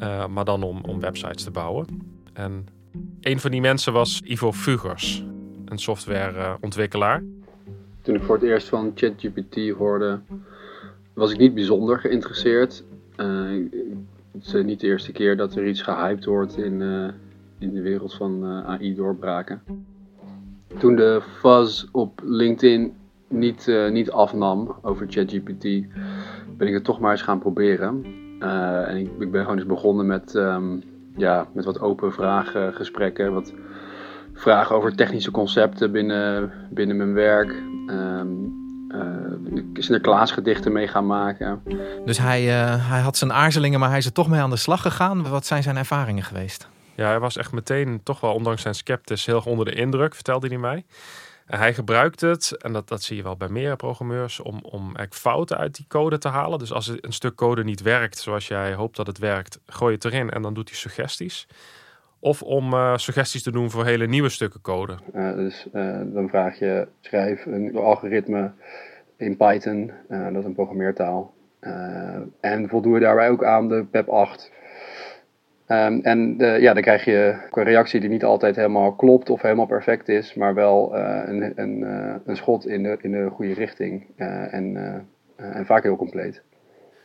Uh, 0.00 0.26
maar 0.26 0.44
dan 0.44 0.62
om, 0.62 0.80
om 0.84 1.00
websites 1.00 1.44
te 1.44 1.50
bouwen. 1.50 1.86
En 2.32 2.66
een 3.20 3.40
van 3.40 3.50
die 3.50 3.60
mensen 3.60 3.92
was 3.92 4.20
Ivo 4.24 4.52
Fugers, 4.52 5.24
een 5.64 5.78
softwareontwikkelaar. 5.78 7.22
Toen 8.02 8.14
ik 8.14 8.22
voor 8.22 8.34
het 8.34 8.44
eerst 8.44 8.68
van 8.68 8.92
ChatGPT 8.94 9.70
hoorde, 9.70 10.20
was 11.12 11.32
ik 11.32 11.38
niet 11.38 11.54
bijzonder 11.54 11.98
geïnteresseerd. 11.98 12.84
het 13.16 14.44
is 14.44 14.52
niet 14.52 14.80
de 14.80 14.86
eerste 14.86 15.12
keer 15.12 15.36
dat 15.36 15.54
er 15.54 15.66
iets 15.66 15.82
gehyped 15.82 16.24
wordt 16.24 16.56
in, 16.56 16.80
in 17.58 17.74
de 17.74 17.82
wereld 17.82 18.14
van 18.14 18.44
AI-doorbraken. 18.44 19.62
Toen 20.78 20.96
de 20.96 21.22
fuzz 21.38 21.84
op 21.92 22.20
LinkedIn 22.24 22.94
niet, 23.28 23.72
niet 23.90 24.10
afnam 24.10 24.74
over 24.82 25.06
ChatGPT, 25.08 25.62
ben 26.56 26.68
ik 26.68 26.74
het 26.74 26.84
toch 26.84 27.00
maar 27.00 27.10
eens 27.10 27.22
gaan 27.22 27.38
proberen. 27.38 28.04
en 28.86 28.96
ik, 28.96 29.10
ik, 29.18 29.30
ben 29.30 29.42
gewoon 29.42 29.58
eens 29.58 29.66
begonnen 29.66 30.06
met, 30.06 30.34
um, 30.34 30.82
ja, 31.16 31.46
met 31.52 31.64
wat 31.64 31.80
open 31.80 32.12
vragengesprekken, 32.12 33.32
wat 33.32 33.52
vragen 34.34 34.76
over 34.76 34.96
technische 34.96 35.30
concepten 35.30 35.92
binnen, 35.92 36.52
binnen 36.70 36.96
mijn 36.96 37.12
werk. 37.14 37.62
Um, 37.86 38.60
uh, 38.88 39.62
Sinterklaasgedichten 39.74 40.72
mee 40.72 40.88
gaan 40.88 41.06
maken. 41.06 41.62
Dus 42.04 42.18
hij, 42.18 42.42
hij 42.42 43.00
had 43.00 43.16
zijn 43.16 43.32
aarzelingen, 43.32 43.80
maar 43.80 43.88
hij 43.88 43.98
is 43.98 44.06
er 44.06 44.12
toch 44.12 44.28
mee 44.28 44.40
aan 44.40 44.50
de 44.50 44.56
slag 44.56 44.82
gegaan. 44.82 45.28
Wat 45.28 45.46
zijn 45.46 45.62
zijn 45.62 45.76
ervaringen 45.76 46.22
geweest? 46.22 46.68
Ja, 46.94 47.06
hij 47.06 47.20
was 47.20 47.36
echt 47.36 47.52
meteen, 47.52 48.00
toch 48.02 48.20
wel 48.20 48.34
ondanks 48.34 48.62
zijn 48.62 48.74
sceptisch, 48.74 49.26
heel 49.26 49.42
onder 49.46 49.64
de 49.64 49.74
indruk, 49.74 50.14
vertelde 50.14 50.48
hij 50.48 50.58
mij. 50.58 50.84
En 51.46 51.58
hij 51.58 51.74
gebruikt 51.74 52.20
het, 52.20 52.56
en 52.62 52.72
dat, 52.72 52.88
dat 52.88 53.02
zie 53.02 53.16
je 53.16 53.22
wel 53.22 53.36
bij 53.36 53.48
meer 53.48 53.76
programmeurs, 53.76 54.40
om, 54.40 54.60
om 54.62 54.94
fouten 55.10 55.56
uit 55.58 55.74
die 55.74 55.86
code 55.88 56.18
te 56.18 56.28
halen. 56.28 56.58
Dus 56.58 56.72
als 56.72 56.88
een 57.00 57.12
stuk 57.12 57.34
code 57.34 57.64
niet 57.64 57.82
werkt 57.82 58.18
zoals 58.18 58.48
jij 58.48 58.74
hoopt 58.74 58.96
dat 58.96 59.06
het 59.06 59.18
werkt, 59.18 59.60
gooi 59.66 59.94
het 59.94 60.04
erin 60.04 60.30
en 60.30 60.42
dan 60.42 60.54
doet 60.54 60.68
hij 60.68 60.78
suggesties. 60.78 61.48
Of 62.18 62.42
om 62.42 62.72
uh, 62.72 62.96
suggesties 62.96 63.42
te 63.42 63.50
doen 63.50 63.70
voor 63.70 63.84
hele 63.84 64.06
nieuwe 64.06 64.28
stukken 64.28 64.60
code. 64.60 64.96
Dus 65.12 65.66
uh, 65.72 66.00
dan 66.04 66.28
vraag 66.28 66.58
je, 66.58 66.88
schrijf 67.00 67.46
een 67.46 67.76
algoritme 67.76 68.52
in 69.16 69.36
Python, 69.36 69.92
dat 70.08 70.36
is 70.36 70.44
een 70.44 70.54
programmeertaal. 70.54 71.34
en 72.40 72.68
voldoe 72.68 72.98
daarbij 72.98 73.30
ook 73.30 73.44
aan 73.44 73.68
de 73.68 73.84
PEP 73.90 74.08
8. 74.08 74.52
Um, 75.72 76.00
en 76.00 76.36
ja, 76.38 76.72
dan 76.72 76.82
krijg 76.82 77.04
je 77.04 77.48
een 77.50 77.64
reactie 77.64 78.00
die 78.00 78.08
niet 78.08 78.24
altijd 78.24 78.56
helemaal 78.56 78.94
klopt 78.94 79.30
of 79.30 79.42
helemaal 79.42 79.66
perfect 79.66 80.08
is, 80.08 80.34
maar 80.34 80.54
wel 80.54 80.96
een, 80.96 81.52
een, 81.60 81.82
een 82.26 82.36
schot 82.36 82.66
in 82.66 82.82
de, 82.82 82.98
in 83.00 83.10
de 83.10 83.30
goede 83.30 83.54
richting. 83.54 84.06
en, 84.16 84.76
en 85.36 85.66
vaak 85.66 85.82
heel 85.82 85.96
compleet. 85.96 86.42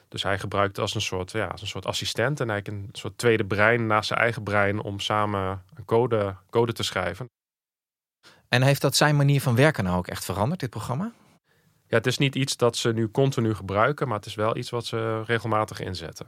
Dus 0.10 0.24
hij 0.24 0.40
gebruikt 0.40 0.80
als 0.80 0.96
een 0.96 1.02
soort, 1.02 1.32
ja, 1.32 1.46
als 1.46 1.62
een 1.62 1.68
soort 1.68 1.86
assistent 1.86 2.40
en 2.40 2.50
eigenlijk 2.50 2.84
een 2.84 2.90
soort 2.92 3.18
tweede 3.18 3.46
brein 3.46 3.88
naast 3.88 4.08
zijn 4.08 4.20
eigen 4.20 4.44
brein 4.44 4.82
om 4.82 5.00
samen 5.00 5.62
een 5.76 5.86
code, 5.86 6.36
code 6.50 6.74
te 6.74 6.84
schrijven. 6.84 7.30
En 8.50 8.62
heeft 8.62 8.82
dat 8.82 8.96
zijn 8.96 9.16
manier 9.16 9.42
van 9.42 9.56
werken 9.56 9.84
nou 9.84 9.98
ook 9.98 10.08
echt 10.08 10.26
veranderd, 10.26 10.60
dit 10.60 10.70
programma? 10.70 11.12
Ja, 11.88 11.98
het 11.98 12.06
is 12.06 12.18
niet 12.18 12.36
iets 12.36 12.58
dat 12.58 12.76
ze 12.76 12.94
nu 12.94 13.12
continu 13.12 13.54
gebruiken, 13.54 14.08
maar 14.08 14.18
het 14.18 14.26
is 14.26 14.36
wel 14.36 14.58
iets 14.58 14.70
wat 14.70 14.86
ze 14.86 15.24
regelmatig 15.24 15.80
inzetten. 15.80 16.28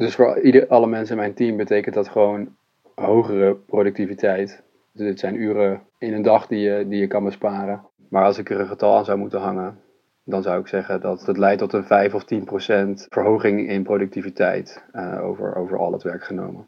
Dus 0.00 0.14
voor 0.14 0.40
ieder, 0.40 0.66
alle 0.66 0.86
mensen 0.86 1.14
in 1.14 1.20
mijn 1.20 1.34
team 1.34 1.56
betekent 1.56 1.94
dat 1.94 2.08
gewoon 2.08 2.48
hogere 2.94 3.54
productiviteit. 3.54 4.62
Dus 4.92 5.06
dit 5.06 5.18
zijn 5.18 5.34
uren 5.34 5.80
in 5.98 6.12
een 6.12 6.22
dag 6.22 6.46
die 6.46 6.58
je, 6.58 6.86
die 6.88 7.00
je 7.00 7.06
kan 7.06 7.24
besparen. 7.24 7.80
Maar 8.08 8.24
als 8.24 8.38
ik 8.38 8.50
er 8.50 8.60
een 8.60 8.66
getal 8.66 8.96
aan 8.96 9.04
zou 9.04 9.18
moeten 9.18 9.40
hangen, 9.40 9.78
dan 10.24 10.42
zou 10.42 10.60
ik 10.60 10.66
zeggen 10.66 11.00
dat 11.00 11.26
het 11.26 11.36
leidt 11.36 11.58
tot 11.60 11.72
een 11.72 11.84
5 11.84 12.14
of 12.14 12.24
10 12.24 12.44
procent 12.44 13.06
verhoging 13.08 13.68
in 13.68 13.82
productiviteit 13.82 14.84
uh, 14.92 15.24
over, 15.24 15.56
over 15.56 15.78
al 15.78 15.92
het 15.92 16.02
werk 16.02 16.24
genomen. 16.24 16.66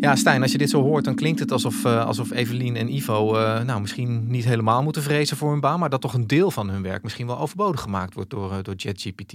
Ja, 0.00 0.16
Stijn, 0.16 0.42
als 0.42 0.52
je 0.52 0.58
dit 0.58 0.70
zo 0.70 0.82
hoort, 0.82 1.04
dan 1.04 1.14
klinkt 1.14 1.40
het 1.40 1.52
alsof, 1.52 1.84
uh, 1.84 2.06
alsof 2.06 2.32
Evelien 2.32 2.76
en 2.76 2.94
Ivo 2.94 3.34
uh, 3.34 3.64
nou, 3.64 3.80
misschien 3.80 4.26
niet 4.28 4.44
helemaal 4.44 4.82
moeten 4.82 5.02
vrezen 5.02 5.36
voor 5.36 5.50
hun 5.50 5.60
baan, 5.60 5.78
maar 5.78 5.90
dat 5.90 6.00
toch 6.00 6.14
een 6.14 6.26
deel 6.26 6.50
van 6.50 6.70
hun 6.70 6.82
werk 6.82 7.02
misschien 7.02 7.26
wel 7.26 7.38
overbodig 7.38 7.80
gemaakt 7.80 8.14
wordt 8.14 8.30
door, 8.30 8.62
door 8.62 8.74
JetGPT. 8.74 9.34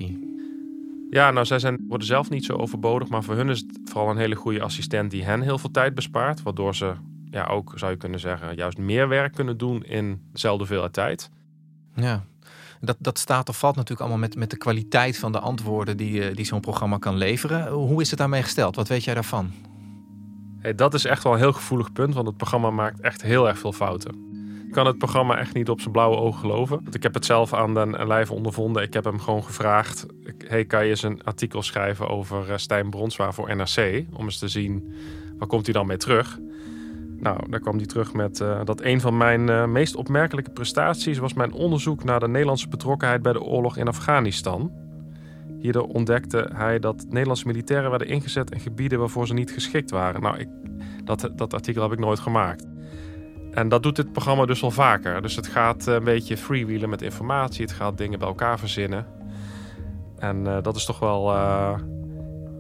Ja, 1.12 1.32
nou, 1.32 1.46
zij 1.46 1.60
zijn, 1.60 1.86
worden 1.88 2.08
zelf 2.08 2.30
niet 2.30 2.46
zo 2.46 2.54
overbodig, 2.54 3.08
maar 3.08 3.24
voor 3.24 3.36
hun 3.36 3.50
is 3.50 3.60
het 3.60 3.80
vooral 3.84 4.10
een 4.10 4.18
hele 4.18 4.36
goede 4.36 4.62
assistent 4.62 5.12
die 5.12 5.24
hen 5.24 5.42
heel 5.42 5.58
veel 5.58 5.72
tijd 5.72 5.94
bespaart, 5.94 6.42
waardoor 6.42 6.76
ze 6.76 6.94
ja, 7.30 7.46
ook, 7.46 7.74
zou 7.76 7.92
je 7.92 7.98
kunnen 7.98 8.20
zeggen, 8.20 8.56
juist 8.56 8.78
meer 8.78 9.08
werk 9.08 9.34
kunnen 9.34 9.58
doen 9.58 9.84
in 9.84 10.22
dezelfde 10.32 10.60
hoeveelheid 10.60 10.94
tijd. 10.94 11.30
Ja, 11.96 12.24
dat, 12.82 12.96
dat 13.00 13.18
staat 13.18 13.50
of 13.50 13.60
valt 13.60 13.76
natuurlijk 13.76 14.02
allemaal 14.02 14.28
met, 14.28 14.36
met 14.36 14.50
de 14.50 14.58
kwaliteit 14.58 15.18
van 15.18 15.32
de 15.32 15.40
antwoorden 15.40 15.98
die, 15.98 16.24
eh, 16.24 16.36
die 16.36 16.46
zo'n 16.46 16.60
programma 16.60 16.98
kan 16.98 17.18
leveren. 17.18 17.72
Hoe 17.72 18.02
is 18.02 18.10
het 18.10 18.20
daarmee 18.20 18.44
gesteld? 18.44 18.76
Wat 18.76 18.88
weet 18.88 19.04
jij 19.04 19.14
daarvan? 19.14 19.52
Hey, 20.60 20.76
dat 20.76 20.94
is 20.94 21.06
echt 21.06 21.24
wel 21.24 21.34
een 21.34 21.40
heel 21.40 21.54
gevoelig 21.54 21.92
punt, 21.92 22.14
want 22.14 22.28
het 22.28 22.38
programma 22.38 22.70
maakt 22.70 23.00
echt 23.00 23.22
heel 23.22 23.48
erg 23.48 23.60
veel 23.60 23.74
fouten. 23.74 24.30
Ik 24.72 24.78
kan 24.78 24.86
het 24.86 24.98
programma 24.98 25.38
echt 25.38 25.54
niet 25.54 25.70
op 25.70 25.80
zijn 25.80 25.92
blauwe 25.92 26.18
ogen 26.18 26.40
geloven. 26.40 26.82
Ik 26.92 27.04
heb 27.04 27.14
het 27.14 27.26
zelf 27.26 27.54
aan 27.54 27.74
de 27.74 28.06
lijve 28.08 28.34
ondervonden. 28.34 28.84
Ik 28.84 28.94
heb 28.94 29.04
hem 29.04 29.20
gewoon 29.20 29.44
gevraagd: 29.44 30.06
hey, 30.48 30.66
kan 30.66 30.84
je 30.84 30.90
eens 30.90 31.04
een 31.04 31.24
artikel 31.24 31.62
schrijven 31.62 32.10
over 32.10 32.52
eh, 32.52 32.58
Stijn 32.58 32.90
Bronswaar 32.90 33.34
voor 33.34 33.56
NRC? 33.56 34.06
Om 34.14 34.24
eens 34.26 34.40
te 34.40 34.48
zien 34.48 34.94
waar 35.38 35.48
komt 35.48 35.66
hij 35.66 35.74
dan 35.74 35.88
mee 35.88 35.98
terug. 35.98 36.40
Nou, 37.18 37.50
daar 37.50 37.60
kwam 37.60 37.78
hij 37.78 37.86
terug 37.86 38.14
met 38.14 38.40
uh, 38.40 38.60
dat 38.64 38.82
een 38.82 39.02
van 39.02 39.18
mijn 39.18 39.48
uh, 39.48 39.66
meest 39.66 39.96
opmerkelijke 39.96 40.52
prestaties 40.52 41.18
was 41.18 41.34
mijn 41.34 41.54
onderzoek 41.54 42.04
naar 42.04 42.20
de 42.20 42.28
Nederlandse 42.28 42.68
betrokkenheid 42.68 43.22
bij 43.22 43.34
de 43.34 43.42
oorlog 43.42 43.78
in 43.78 43.88
Afghanistan. 43.88 44.72
Hierdoor 45.60 45.88
ontdekte 45.88 46.50
hij 46.54 46.80
dat 46.80 47.06
Nederlandse 47.10 47.48
militairen 47.48 47.90
werden 47.90 48.08
ingezet 48.08 48.52
in 48.52 48.60
gebieden 48.60 49.00
waarvoor 49.00 49.28
ze 49.28 49.34
niet 49.34 49.52
geschikt 49.52 49.92
waren. 49.92 50.22
Nou, 50.22 50.38
ik, 50.38 50.48
dat, 51.04 51.30
dat 51.36 51.54
artikel 51.54 51.82
heb 51.82 51.92
ik 51.92 52.00
nooit 52.00 52.20
gemaakt. 52.20 52.70
En 53.52 53.70
dat 53.70 53.84
doet 53.84 53.96
dit 53.96 54.12
programma 54.12 54.46
dus 54.46 54.62
wel 54.62 54.72
vaker. 54.72 55.22
Dus 55.22 55.36
het 55.36 55.48
gaat 55.48 55.86
een 55.86 56.04
beetje 56.04 56.38
freewheelen 56.38 56.90
met 56.90 57.02
informatie. 57.02 57.62
Het 57.62 57.74
gaat 57.74 57.98
dingen 57.98 58.20
bij 58.20 58.28
elkaar 58.28 58.60
verzinnen. 58.60 59.08
En 60.18 60.46
uh, 60.46 60.58
dat 60.62 60.76
is 60.76 60.86
toch 60.86 61.00
wel 61.00 61.32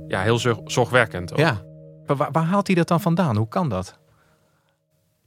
ja, 0.07 0.21
heel 0.21 0.39
zorgwekkend. 0.65 1.31
Ook. 1.31 1.39
Ja. 1.39 1.61
waar, 2.05 2.31
waar 2.31 2.43
haalt 2.43 2.67
hij 2.67 2.75
dat 2.75 2.87
dan 2.87 3.01
vandaan? 3.01 3.37
Hoe 3.37 3.47
kan 3.47 3.69
dat? 3.69 3.99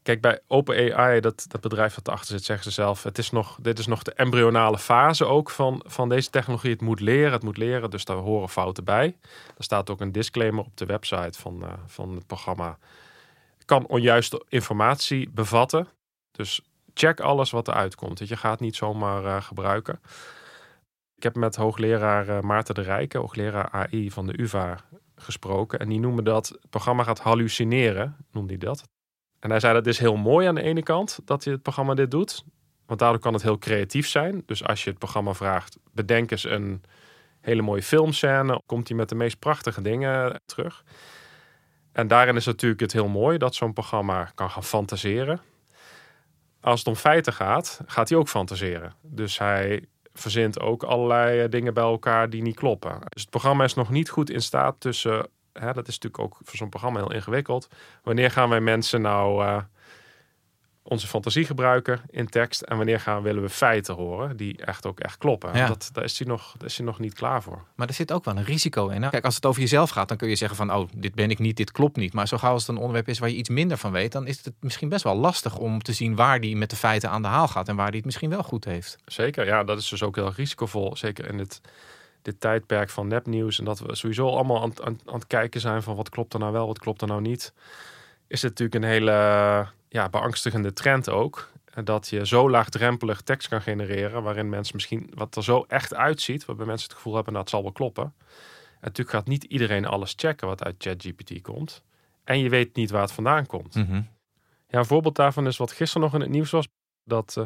Kijk, 0.05 0.21
bij 0.21 0.41
OpenAI, 0.47 1.21
dat, 1.21 1.45
dat 1.49 1.61
bedrijf 1.61 1.95
dat 1.95 2.07
erachter 2.07 2.35
zit, 2.35 2.45
zeggen 2.45 2.65
ze 2.65 2.71
zelf, 2.71 3.03
het 3.03 3.19
is 3.19 3.31
nog, 3.31 3.59
dit 3.61 3.79
is 3.79 3.87
nog 3.87 4.03
de 4.03 4.13
embryonale 4.13 4.79
fase 4.79 5.25
ook 5.25 5.51
van, 5.51 5.83
van 5.87 6.09
deze 6.09 6.31
technologie. 6.31 6.71
Het 6.71 6.81
moet 6.81 7.01
leren, 7.01 7.33
het 7.33 7.43
moet 7.43 7.57
leren, 7.57 7.91
dus 7.91 8.05
daar 8.05 8.17
horen 8.17 8.49
fouten 8.49 8.85
bij. 8.85 9.17
Er 9.57 9.65
staat 9.65 9.91
ook 9.91 10.01
een 10.01 10.13
disclaimer 10.13 10.65
op 10.65 10.77
de 10.77 10.87
website 10.87 11.41
van, 11.41 11.59
uh, 11.63 11.69
van 11.87 12.15
het 12.15 12.27
programma. 12.27 12.79
Kan 13.65 13.87
onjuiste 13.87 14.45
informatie 14.49 15.31
bevatten. 15.31 15.89
Dus 16.31 16.61
check 16.95 17.21
alles 17.21 17.51
wat 17.51 17.69
eruit 17.69 17.95
komt. 17.95 18.29
Je 18.29 18.37
gaat 18.37 18.61
niet 18.61 18.77
zomaar 18.77 19.25
uh, 19.25 19.43
gebruiken. 19.43 20.01
Ik 21.17 21.23
heb 21.23 21.35
met 21.35 21.57
hoogleraar 21.57 22.29
uh, 22.29 22.41
Maarten 22.41 22.75
de 22.75 22.81
Rijken, 22.81 23.21
hoogleraar 23.21 23.71
AI 23.71 24.11
van 24.11 24.27
de 24.27 24.41
UvA, 24.41 24.79
gesproken. 25.17 25.79
En 25.79 25.89
die 25.89 26.01
noemen 26.01 26.25
dat, 26.25 26.49
het 26.49 26.71
programma 26.71 27.03
gaat 27.03 27.19
hallucineren, 27.21 28.17
noemde 28.31 28.49
hij 28.49 28.59
dat. 28.59 28.83
En 29.39 29.51
hij 29.51 29.61
zei 29.61 29.75
dat 29.75 29.87
is 29.87 29.99
heel 29.99 30.17
mooi 30.17 30.47
aan 30.47 30.55
de 30.55 30.63
ene 30.63 30.83
kant 30.83 31.19
dat 31.25 31.45
het 31.45 31.63
programma 31.63 31.95
dit 31.95 32.11
doet. 32.11 32.45
Want 32.87 33.01
daardoor 33.01 33.21
kan 33.21 33.33
het 33.33 33.43
heel 33.43 33.59
creatief 33.59 34.09
zijn. 34.09 34.43
Dus 34.47 34.65
als 34.65 34.85
je 34.85 34.91
het 34.91 34.99
programma 34.99 35.35
vraagt, 35.35 35.79
bedenk 35.93 36.31
eens 36.31 36.45
een 36.45 36.83
hele 37.41 37.63
mooie 37.63 37.83
filmscène. 37.83 38.63
Komt 38.67 38.89
hij 38.89 38.97
met 38.97 39.09
de 39.09 39.15
meest 39.15 39.39
prachtige 39.39 39.83
dingen 39.83 40.41
terug. 40.47 40.85
En 41.95 42.09
daarin 42.09 42.37
is 42.37 42.47
natuurlijk 42.47 42.81
het 42.81 42.93
heel 42.93 43.09
mooi 43.09 43.39
dat 43.39 43.55
zo'n 43.55 43.73
programma 43.73 44.31
kan 44.35 44.51
gaan 44.51 44.65
fantaseren. 44.65 45.41
Als 46.61 46.79
het 46.79 46.89
om 46.89 46.95
feiten 46.95 47.33
gaat, 47.33 47.81
gaat 47.87 48.09
hij 48.09 48.19
ook 48.19 48.29
fantaseren. 48.29 48.95
Dus 49.03 49.39
hij 49.39 49.85
verzint 50.13 50.61
ook 50.61 50.83
allerlei 50.83 51.49
dingen 51.49 51.75
bij 51.75 51.83
elkaar 51.83 52.31
die 52.31 52.43
niet 52.43 52.57
kloppen. 52.57 52.99
Dus 53.09 53.21
het 53.21 53.31
programma 53.31 53.65
is 53.65 53.75
nog 53.75 53.91
niet 53.91 54.11
goed 54.11 54.31
in 54.31 54.43
staat 54.43 54.81
tussen 54.81 55.27
hè, 55.61 55.73
dat 55.73 55.89
is 55.89 55.99
natuurlijk 55.99 56.19
ook 56.19 56.39
voor 56.43 56.57
zo'n 56.57 56.69
programma 56.69 56.99
heel 56.99 57.13
ingewikkeld. 57.13 57.69
Wanneer 58.03 58.31
gaan 58.31 58.49
wij 58.49 58.61
mensen 58.61 59.01
nou 59.01 59.45
uh, 59.45 59.57
onze 60.87 61.07
fantasie 61.07 61.45
gebruiken 61.45 62.01
in 62.11 62.29
tekst 62.29 62.63
en 62.63 62.77
wanneer 62.77 63.01
gaan, 63.01 63.23
willen 63.23 63.43
we 63.43 63.49
feiten 63.49 63.95
horen 63.95 64.37
die 64.37 64.57
echt 64.65 64.87
ook 64.87 65.01
echt 65.01 65.19
kloppen? 65.19 65.57
Ja. 65.57 65.67
Dat, 65.67 65.91
daar, 65.93 66.05
is 66.05 66.19
hij 66.19 66.29
nog, 66.29 66.55
daar 66.59 66.69
is 66.69 66.77
hij 66.77 66.87
nog 66.87 66.99
niet 66.99 67.15
klaar 67.15 67.43
voor. 67.43 67.65
Maar 67.75 67.89
er 67.89 67.95
zit 67.95 68.13
ook 68.13 68.25
wel 68.25 68.37
een 68.37 68.45
risico 68.45 68.89
in. 68.89 69.03
Hè? 69.03 69.11
Kijk, 69.11 69.25
als 69.25 69.35
het 69.35 69.47
over 69.47 69.61
jezelf 69.61 69.91
gaat, 69.91 70.09
dan 70.09 70.17
kun 70.17 70.29
je 70.29 70.37
zeggen 70.37 70.57
van 70.57 70.73
oh, 70.73 70.89
dit 70.95 71.15
ben 71.15 71.31
ik 71.31 71.39
niet, 71.39 71.57
dit 71.57 71.73
klopt 71.73 71.97
niet. 71.97 72.13
Maar 72.13 72.29
zo 72.29 72.39
gauw 72.39 72.53
als 72.53 72.67
het 72.67 72.71
een 72.71 72.81
onderwerp 72.81 73.09
is 73.09 73.19
waar 73.19 73.29
je 73.29 73.37
iets 73.37 73.49
minder 73.49 73.77
van 73.77 73.93
weet, 73.93 74.13
dan 74.13 74.27
is 74.27 74.45
het 74.45 74.55
misschien 74.61 74.89
best 74.89 75.05
wel 75.05 75.17
lastig 75.17 75.59
om 75.59 75.83
te 75.83 75.93
zien 75.93 76.17
waar 76.17 76.41
die 76.41 76.57
met 76.57 76.71
de 76.71 76.77
feiten 76.77 77.11
aan 77.11 77.23
de 77.23 77.29
haal 77.29 77.49
gaat 77.49 77.69
en 77.69 77.77
waar 77.77 77.87
die 77.87 77.97
het 77.97 78.05
misschien 78.05 78.31
wel 78.31 78.43
goed 78.43 78.65
heeft. 78.65 78.97
Zeker, 79.05 79.47
ja, 79.47 79.65
dat 79.65 79.79
is 79.79 79.89
dus 79.89 80.03
ook 80.03 80.17
heel 80.17 80.33
risicovol. 80.33 80.97
Zeker 80.97 81.29
in 81.29 81.39
het 81.39 81.61
dit 82.23 82.41
tijdperk 82.41 82.91
van 82.91 83.07
nepnieuws 83.07 83.59
en 83.59 83.65
dat 83.65 83.79
we 83.79 83.97
sowieso 83.97 84.29
allemaal 84.29 84.63
aan, 84.63 84.73
aan, 84.85 84.99
aan, 85.05 85.15
het 85.15 85.27
kijken 85.27 85.61
zijn 85.61 85.83
van 85.83 85.97
wat 85.97 86.09
klopt 86.09 86.33
er 86.33 86.39
nou 86.39 86.53
wel, 86.53 86.67
wat 86.67 86.79
klopt 86.79 87.03
er 87.03 87.09
nou 87.09 87.21
niet, 87.21 87.53
is 88.27 88.43
het 88.43 88.51
natuurlijk 88.51 88.85
een 88.85 88.91
hele 88.91 89.67
ja, 89.95 90.09
beangstigende 90.09 90.73
trend 90.73 91.11
ook. 91.11 91.51
Dat 91.85 92.09
je 92.09 92.27
zo 92.27 92.51
laagdrempelig 92.51 93.21
tekst 93.21 93.49
kan 93.49 93.63
genereren, 93.63 94.23
waarin 94.23 94.49
mensen 94.49 94.75
misschien 94.75 95.11
wat 95.15 95.37
er 95.37 95.45
zo 95.45 95.65
echt 95.69 95.95
uitziet, 95.95 96.45
waarbij 96.45 96.67
mensen 96.67 96.89
het 96.89 96.97
gevoel 96.97 97.15
hebben 97.15 97.33
dat 97.33 97.43
nou, 97.43 97.45
het 97.45 97.55
zal 97.55 97.63
wel 97.63 97.93
kloppen. 97.93 98.15
En 98.73 98.81
natuurlijk 98.81 99.17
gaat 99.17 99.27
niet 99.27 99.45
iedereen 99.45 99.87
alles 99.87 100.15
checken 100.17 100.47
wat 100.47 100.65
uit 100.65 100.75
ChatGPT 100.79 101.41
komt. 101.41 101.83
En 102.25 102.39
je 102.39 102.49
weet 102.49 102.77
niet 102.77 102.91
waar 102.91 103.01
het 103.01 103.13
vandaan 103.13 103.47
komt. 103.47 103.75
Mhm. 103.75 104.03
Ja, 104.69 104.79
een 104.79 104.85
voorbeeld 104.85 105.17
daarvan 105.17 105.47
is 105.47 105.57
wat 105.57 105.73
gisteren 105.73 106.03
nog 106.03 106.15
in 106.15 106.21
het 106.21 106.31
nieuws 106.31 106.51
was, 106.51 106.69
dat 107.05 107.35
uh, 107.39 107.45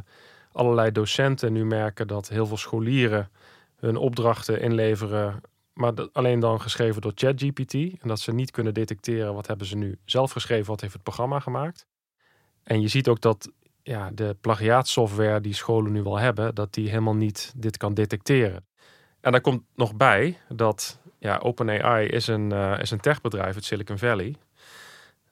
allerlei 0.53 0.93
docenten 0.93 1.53
nu 1.53 1.65
merken 1.65 2.07
dat 2.07 2.29
heel 2.29 2.47
veel 2.47 2.57
scholieren 2.57 3.31
hun 3.77 3.97
opdrachten 3.97 4.61
inleveren, 4.61 5.41
maar 5.73 5.93
alleen 6.13 6.41
dan 6.41 6.61
geschreven 6.61 7.01
door 7.03 7.13
ChatGPT. 7.15 7.75
En 7.75 8.09
dat 8.09 8.21
ze 8.21 8.33
niet 8.33 8.51
kunnen 8.51 8.75
detecteren 8.75 9.35
wat 9.35 9.47
hebben 9.47 9.67
ze 9.67 9.77
nu 9.77 9.99
zelf 10.05 10.33
geschreven, 10.33 10.67
wat 10.67 10.81
heeft 10.81 10.93
het 10.93 11.03
programma 11.03 11.41
gemaakt. 11.41 11.87
En 12.69 12.81
je 12.81 12.89
ziet 12.89 13.09
ook 13.09 13.21
dat 13.21 13.51
ja, 13.83 14.11
de 14.15 14.37
plagiaatsoftware 14.41 15.41
die 15.41 15.55
scholen 15.55 15.93
nu 15.93 16.03
wel 16.03 16.19
hebben, 16.19 16.55
dat 16.55 16.75
die 16.75 16.89
helemaal 16.89 17.15
niet 17.15 17.53
dit 17.57 17.77
kan 17.77 17.95
detecteren. 17.95 18.67
En 19.21 19.33
daar 19.33 19.41
komt 19.41 19.63
nog 19.75 19.95
bij 19.95 20.39
dat 20.49 21.01
ja, 21.19 21.39
OpenAI 21.39 22.07
is 22.07 22.27
een, 22.27 22.51
uh, 22.51 22.79
is 22.81 22.91
een 22.91 23.01
techbedrijf 23.01 23.55
uit 23.55 23.65
Silicon 23.65 23.99
Valley. 23.99 24.35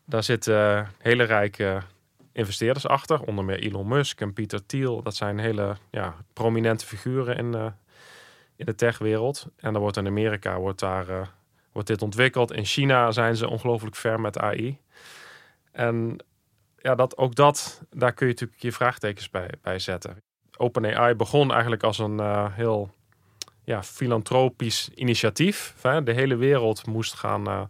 Daar 0.04 0.22
zitten 0.22 0.88
hele 0.98 1.24
rijke 1.24 1.82
investeerders 2.32 2.86
achter, 2.86 3.20
onder 3.20 3.44
meer 3.44 3.58
Elon 3.58 3.88
Musk 3.88 4.20
en 4.20 4.32
Peter 4.32 4.66
Thiel. 4.66 5.02
Dat 5.02 5.16
zijn 5.16 5.38
hele 5.38 5.76
ja, 5.90 6.14
prominente 6.32 6.86
figuren 6.86 7.36
in, 7.36 7.52
uh, 7.52 7.66
in 8.56 8.66
de 8.66 8.74
techwereld. 8.74 9.46
En 9.56 9.72
dan 9.72 9.82
wordt 9.82 9.96
in 9.96 10.06
Amerika 10.06 10.58
wordt 10.58 10.80
daar, 10.80 11.30
wordt 11.72 11.88
dit 11.88 12.02
ontwikkeld. 12.02 12.52
In 12.52 12.64
China 12.64 13.10
zijn 13.10 13.36
ze 13.36 13.48
ongelooflijk 13.48 13.96
ver 13.96 14.20
met 14.20 14.38
AI. 14.38 14.78
En 15.72 16.18
ja, 16.86 16.94
dat, 16.94 17.16
ook 17.16 17.34
dat, 17.34 17.82
daar 17.90 18.12
kun 18.12 18.26
je 18.26 18.32
natuurlijk 18.32 18.62
je 18.62 18.72
vraagtekens 18.72 19.30
bij, 19.30 19.50
bij 19.62 19.78
zetten. 19.78 20.16
OpenAI 20.56 21.14
begon 21.14 21.52
eigenlijk 21.52 21.82
als 21.82 21.98
een 21.98 22.18
uh, 22.18 22.46
heel 22.50 22.90
ja, 23.64 23.82
filantropisch 23.82 24.90
initiatief. 24.94 25.74
De 25.80 26.12
hele 26.12 26.36
wereld 26.36 26.86
moest 26.86 27.14
gaan 27.14 27.48
uh, 27.48 27.62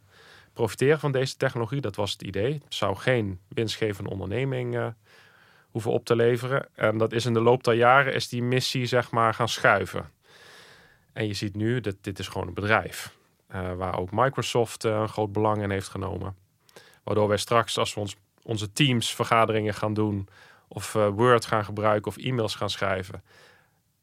profiteren 0.53 0.99
van 1.01 1.13
deze 1.13 1.37
technologie. 1.37 1.81
Dat 1.81 1.97
was 1.97 2.13
het 2.13 2.23
idee. 2.23 2.53
Het 2.53 2.75
zou 2.75 2.97
geen 2.97 3.41
winstgevende 3.49 4.11
onderneming 4.11 4.75
uh, 4.75 4.87
hoeven 5.71 5.91
op 5.91 6.05
te 6.05 6.17
leveren. 6.17 6.69
En 6.75 6.99
dat 6.99 7.13
is 7.13 7.27
in 7.27 7.35
de 7.35 7.41
loop 7.41 7.65
der 7.65 7.75
jaren 7.75 8.15
is 8.15 8.29
die 8.29 8.43
missie 8.43 8.87
zeg 8.87 9.11
maar 9.11 9.35
gaan 9.35 9.49
schuiven. 9.49 10.11
En 11.13 11.27
je 11.27 11.35
ziet 11.35 11.55
nu 11.55 11.81
dat 11.81 11.97
dit 12.01 12.19
is 12.19 12.29
gewoon 12.29 12.49
een 12.49 12.55
bedrijf. 12.55 13.17
Uh, 13.55 13.73
waar 13.73 13.99
ook 13.99 14.11
Microsoft 14.11 14.85
een 14.85 15.09
groot 15.09 15.33
belang 15.33 15.63
in 15.63 15.71
heeft 15.71 15.89
genomen. 15.89 16.37
Waardoor 17.05 17.29
wij 17.29 17.37
straks, 17.37 17.79
als 17.79 17.95
we 17.95 18.01
ons, 18.01 18.17
onze 18.47 18.73
teams 18.73 19.15
vergaderingen 19.15 19.75
gaan 19.75 19.95
doen, 19.95 20.29
of 20.69 20.93
Word 20.93 21.47
gaan 21.47 21.65
gebruiken 21.65 22.11
of 22.11 22.17
e-mails 22.17 22.55
gaan 22.55 22.71
schrijven, 22.71 23.23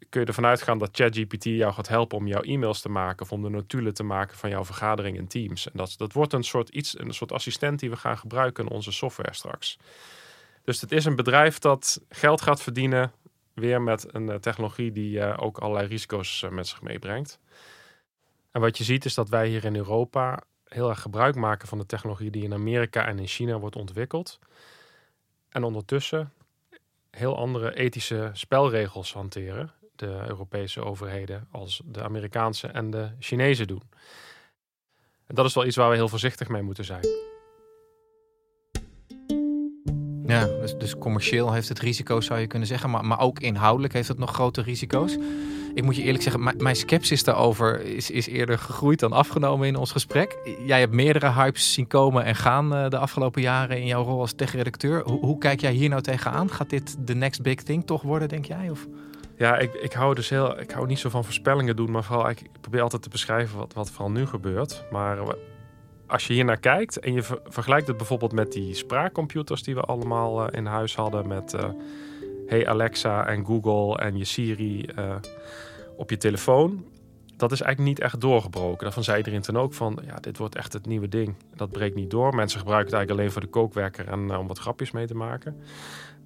kun 0.09 0.21
je 0.21 0.27
ervan 0.27 0.45
uitgaan 0.45 0.77
dat 0.77 0.89
ChatGPT 0.91 1.43
jou 1.43 1.73
gaat 1.73 1.87
helpen 1.87 2.17
om 2.17 2.27
jouw 2.27 2.41
e-mails 2.41 2.81
te 2.81 2.89
maken 2.89 3.25
of 3.25 3.31
om 3.31 3.41
de 3.41 3.49
notulen 3.49 3.93
te 3.93 4.03
maken 4.03 4.37
van 4.37 4.49
jouw 4.49 4.65
vergadering 4.65 5.17
in 5.17 5.27
Teams. 5.27 5.71
En 5.71 5.77
dat, 5.77 5.93
dat 5.97 6.13
wordt 6.13 6.33
een 6.33 6.43
soort 6.43 6.69
iets, 6.69 6.99
een 6.99 7.13
soort 7.13 7.31
assistent 7.31 7.79
die 7.79 7.89
we 7.89 7.95
gaan 7.95 8.17
gebruiken 8.17 8.65
in 8.65 8.71
onze 8.71 8.91
software 8.91 9.33
straks. 9.33 9.77
Dus 10.63 10.81
het 10.81 10.91
is 10.91 11.05
een 11.05 11.15
bedrijf 11.15 11.59
dat 11.59 12.01
geld 12.09 12.41
gaat 12.41 12.61
verdienen, 12.61 13.11
weer 13.53 13.81
met 13.81 14.13
een 14.13 14.29
uh, 14.29 14.35
technologie 14.35 14.91
die 14.91 15.17
uh, 15.17 15.37
ook 15.39 15.57
allerlei 15.57 15.87
risico's 15.87 16.45
met 16.49 16.67
zich 16.67 16.81
meebrengt. 16.81 17.39
En 18.51 18.61
wat 18.61 18.77
je 18.77 18.83
ziet 18.83 19.05
is 19.05 19.13
dat 19.13 19.29
wij 19.29 19.47
hier 19.47 19.65
in 19.65 19.75
Europa 19.75 20.43
heel 20.73 20.89
erg 20.89 21.01
gebruik 21.01 21.35
maken 21.35 21.67
van 21.67 21.77
de 21.77 21.85
technologie 21.85 22.31
die 22.31 22.43
in 22.43 22.53
Amerika 22.53 23.05
en 23.05 23.19
in 23.19 23.27
China 23.27 23.59
wordt 23.59 23.75
ontwikkeld. 23.75 24.39
En 25.49 25.63
ondertussen 25.63 26.31
heel 27.09 27.37
andere 27.37 27.75
ethische 27.75 28.29
spelregels 28.33 29.13
hanteren 29.13 29.71
de 29.95 30.23
Europese 30.27 30.83
overheden 30.83 31.47
als 31.51 31.81
de 31.85 32.03
Amerikaanse 32.03 32.67
en 32.67 32.89
de 32.89 33.09
Chinese 33.19 33.65
doen. 33.65 33.81
En 35.25 35.35
dat 35.35 35.45
is 35.45 35.53
wel 35.53 35.65
iets 35.65 35.75
waar 35.75 35.89
we 35.89 35.95
heel 35.95 36.07
voorzichtig 36.07 36.47
mee 36.47 36.61
moeten 36.61 36.85
zijn. 36.85 37.05
Ja, 40.25 40.45
dus, 40.45 40.77
dus 40.77 40.97
commercieel 40.97 41.53
heeft 41.53 41.69
het 41.69 41.79
risico's, 41.79 42.25
zou 42.25 42.39
je 42.39 42.47
kunnen 42.47 42.67
zeggen, 42.67 42.89
maar, 42.89 43.05
maar 43.05 43.19
ook 43.19 43.39
inhoudelijk 43.39 43.93
heeft 43.93 44.07
het 44.07 44.17
nog 44.17 44.33
grote 44.33 44.61
risico's. 44.61 45.17
Ik 45.73 45.83
moet 45.83 45.95
je 45.95 46.01
eerlijk 46.01 46.23
zeggen, 46.23 46.53
mijn 46.57 46.75
sceptisch 46.75 47.23
daarover 47.23 47.81
is, 47.81 48.11
is 48.11 48.27
eerder 48.27 48.57
gegroeid 48.57 48.99
dan 48.99 49.11
afgenomen 49.11 49.67
in 49.67 49.75
ons 49.75 49.91
gesprek. 49.91 50.37
Jij 50.65 50.79
hebt 50.79 50.93
meerdere 50.93 51.31
hypes 51.31 51.73
zien 51.73 51.87
komen 51.87 52.23
en 52.23 52.35
gaan 52.35 52.73
uh, 52.73 52.89
de 52.89 52.97
afgelopen 52.97 53.41
jaren 53.41 53.77
in 53.77 53.85
jouw 53.85 54.03
rol 54.03 54.19
als 54.19 54.33
tech-redacteur. 54.33 55.03
Hoe, 55.03 55.19
hoe, 55.19 55.37
kijk 55.37 55.61
jij 55.61 55.71
hier 55.71 55.89
nou 55.89 56.01
tegenaan? 56.01 56.49
Gaat 56.49 56.69
dit 56.69 56.95
de 57.07 57.15
next 57.15 57.41
big 57.41 57.55
thing 57.55 57.85
toch 57.85 58.01
worden, 58.01 58.29
denk 58.29 58.45
jij? 58.45 58.69
Of? 58.69 58.87
Ja, 59.37 59.57
ik, 59.57 59.73
ik 59.73 59.93
hou 59.93 60.15
dus 60.15 60.29
heel. 60.29 60.59
Ik 60.59 60.71
hou 60.71 60.87
niet 60.87 60.99
zo 60.99 61.09
van 61.09 61.23
voorspellingen 61.23 61.75
doen, 61.75 61.91
maar 61.91 62.03
vooral 62.03 62.29
ik 62.29 62.41
probeer 62.61 62.81
altijd 62.81 63.01
te 63.01 63.09
beschrijven 63.09 63.57
wat, 63.57 63.73
wat 63.73 63.91
vooral 63.91 64.11
nu 64.11 64.25
gebeurt. 64.25 64.83
Maar 64.91 65.17
als 66.07 66.27
je 66.27 66.33
hier 66.33 66.45
naar 66.45 66.59
kijkt 66.59 66.99
en 66.99 67.13
je 67.13 67.23
vergelijkt 67.47 67.87
het 67.87 67.97
bijvoorbeeld 67.97 68.33
met 68.33 68.51
die 68.51 68.73
spraakcomputers 68.73 69.63
die 69.63 69.75
we 69.75 69.81
allemaal 69.81 70.41
uh, 70.41 70.47
in 70.57 70.65
huis 70.65 70.95
hadden 70.95 71.27
met 71.27 71.55
Hey 72.47 72.67
Alexa 72.67 73.27
en 73.27 73.45
Google 73.45 73.97
en 73.97 74.17
je 74.17 74.25
Siri 74.25 74.85
op 75.95 76.09
je 76.09 76.17
telefoon. 76.17 76.85
Dat 77.37 77.51
is 77.51 77.61
eigenlijk 77.61 77.97
niet 77.97 78.05
echt 78.05 78.21
doorgebroken. 78.21 78.83
Daarvan 78.83 79.03
zei 79.03 79.17
iedereen 79.17 79.41
toen 79.41 79.57
ook 79.57 79.73
van, 79.73 79.99
ja, 80.05 80.15
dit 80.15 80.37
wordt 80.37 80.55
echt 80.55 80.73
het 80.73 80.85
nieuwe 80.85 81.07
ding. 81.07 81.35
Dat 81.55 81.71
breekt 81.71 81.95
niet 81.95 82.11
door. 82.11 82.35
Mensen 82.35 82.59
gebruiken 82.59 82.89
het 82.89 82.95
eigenlijk 82.95 83.19
alleen 83.19 83.31
voor 83.31 83.41
de 83.41 83.59
kookwerker 83.59 84.07
en 84.07 84.37
om 84.37 84.47
wat 84.47 84.59
grapjes 84.59 84.91
mee 84.91 85.07
te 85.07 85.15
maken. 85.15 85.55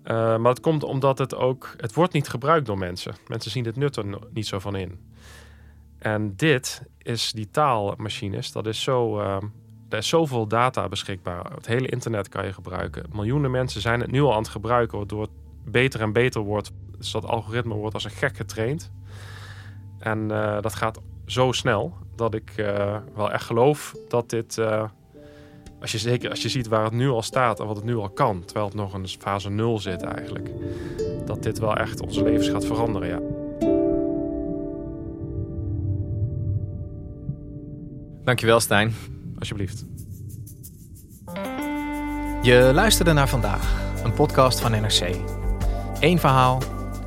Uh, 0.04 0.38
maar 0.38 0.52
het 0.52 0.60
komt 0.60 0.84
omdat 0.84 1.18
het 1.18 1.36
ook, 1.36 1.74
het 1.78 1.94
wordt 1.94 2.14
niet 2.14 2.28
gebruikt 2.28 2.66
door 2.66 2.78
mensen. 2.78 3.16
Mensen 3.28 3.52
zien 3.52 3.66
het 3.66 3.76
nut 3.76 3.96
er 3.96 4.06
niet 4.34 4.48
zo 4.48 4.60
van 4.60 4.76
in. 4.76 5.00
En 5.98 6.36
dit 6.36 6.82
is 6.98 7.32
die 7.32 7.50
taalmachines, 7.50 8.52
dat 8.52 8.68
is 8.68 8.84
zo, 8.84 9.20
er 9.90 9.98
is 9.98 10.08
zoveel 10.08 10.48
data 10.48 10.88
beschikbaar. 10.88 11.52
Het 11.54 11.68
hele 11.68 11.88
internet 11.88 12.30
kan 12.30 12.46
je 12.46 12.54
gebruiken. 12.54 13.06
Miljoenen 13.12 13.52
mensen 13.52 13.82
zijn 13.82 14.00
het 14.00 14.12
nu 14.12 14.22
al 14.22 14.32
aan 14.34 14.38
het 14.38 14.48
gebruiken, 14.48 14.98
waardoor 14.98 15.22
het 15.22 15.32
beter 15.66 16.02
en 16.02 16.14
beter 16.14 16.42
wordt. 16.42 16.72
Dus 16.98 17.12
dat 17.12 17.26
algoritme 17.26 17.74
wordt 17.74 17.94
als 17.94 18.04
een 18.04 18.12
gek 18.12 18.38
getraind. 18.38 18.92
En 20.00 20.20
uh, 20.32 20.62
dat 20.62 20.76
gaat 20.76 21.00
zo 21.26 21.52
snel 21.52 21.94
dat 22.16 22.34
ik 22.34 22.52
wel 23.16 23.32
echt 23.32 23.46
geloof 23.46 23.96
dat 24.08 24.30
dit 24.30 24.60
als 25.82 25.92
je, 25.92 25.98
zeker 25.98 26.30
als 26.30 26.42
je 26.42 26.50
ziet 26.50 26.68
waar 26.68 26.84
het 26.84 26.94
nu 26.94 27.10
al 27.10 27.22
staat 27.22 27.60
en 27.60 27.66
wat 27.66 27.76
het 27.76 27.86
nu 27.86 27.96
al 27.96 28.10
kan, 28.10 28.44
terwijl 28.46 28.66
het 28.66 28.76
nog 28.76 28.94
in 28.94 29.08
fase 29.08 29.50
0 29.50 29.80
zit 29.80 30.02
eigenlijk, 30.02 30.50
dat 31.26 31.44
dit 31.44 31.60
wel 31.60 31.76
echt 31.76 32.02
onze 32.02 32.24
levens 32.24 32.50
gaat 32.50 32.66
veranderen, 32.66 33.08
ja. 33.08 33.20
Dankjewel, 38.24 38.60
Stijn. 38.60 38.94
Alsjeblieft. 39.40 39.86
Je 42.42 42.72
luisterde 42.74 43.14
naar 43.14 43.30
vandaag, 43.30 43.94
een 44.04 44.14
podcast 44.14 44.60
van 44.60 44.72
NRC. 44.72 45.16
Eén 46.00 46.20
verhaal, 46.20 46.62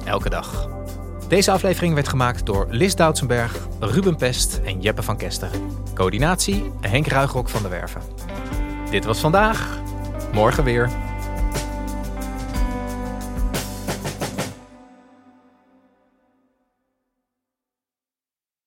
elke 0.04 0.30
dag. 0.30 0.79
Deze 1.30 1.50
aflevering 1.50 1.94
werd 1.94 2.08
gemaakt 2.08 2.46
door 2.46 2.66
Lis 2.70 2.94
Doutsenberg, 2.94 3.66
Ruben 3.80 4.16
Pest 4.16 4.60
en 4.64 4.80
Jeppe 4.80 5.02
van 5.02 5.16
Kesteren. 5.16 5.70
Coördinatie 5.94 6.70
Henk 6.80 7.06
Ruigrok 7.06 7.48
van 7.48 7.62
de 7.62 7.68
Werven. 7.68 8.02
Dit 8.90 9.04
was 9.04 9.20
vandaag. 9.20 9.80
Morgen 10.32 10.64
weer. 10.64 10.90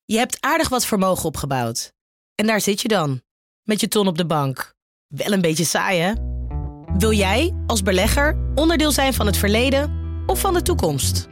Je 0.06 0.17
hebt 0.17 0.38
aardig 0.39 0.69
wat 0.69 0.86
vermogen 0.86 1.26
opgebouwd. 1.26 1.93
En 2.36 2.47
daar 2.47 2.62
zit 2.62 2.82
je 2.82 2.88
dan, 2.88 3.21
met 3.63 3.80
je 3.80 3.88
ton 3.88 4.08
op 4.08 4.17
de 4.17 4.26
bank. 4.26 4.73
Wel 5.08 5.32
een 5.32 5.41
beetje 5.41 5.65
saai, 5.65 5.99
hè? 5.99 6.13
Wil 6.97 7.12
jij, 7.12 7.56
als 7.67 7.82
belegger, 7.82 8.38
onderdeel 8.56 8.91
zijn 8.91 9.13
van 9.13 9.26
het 9.26 9.38
verleden 9.38 10.02
of 10.26 10.39
van 10.39 10.54
de 10.54 10.62
toekomst? 10.62 11.32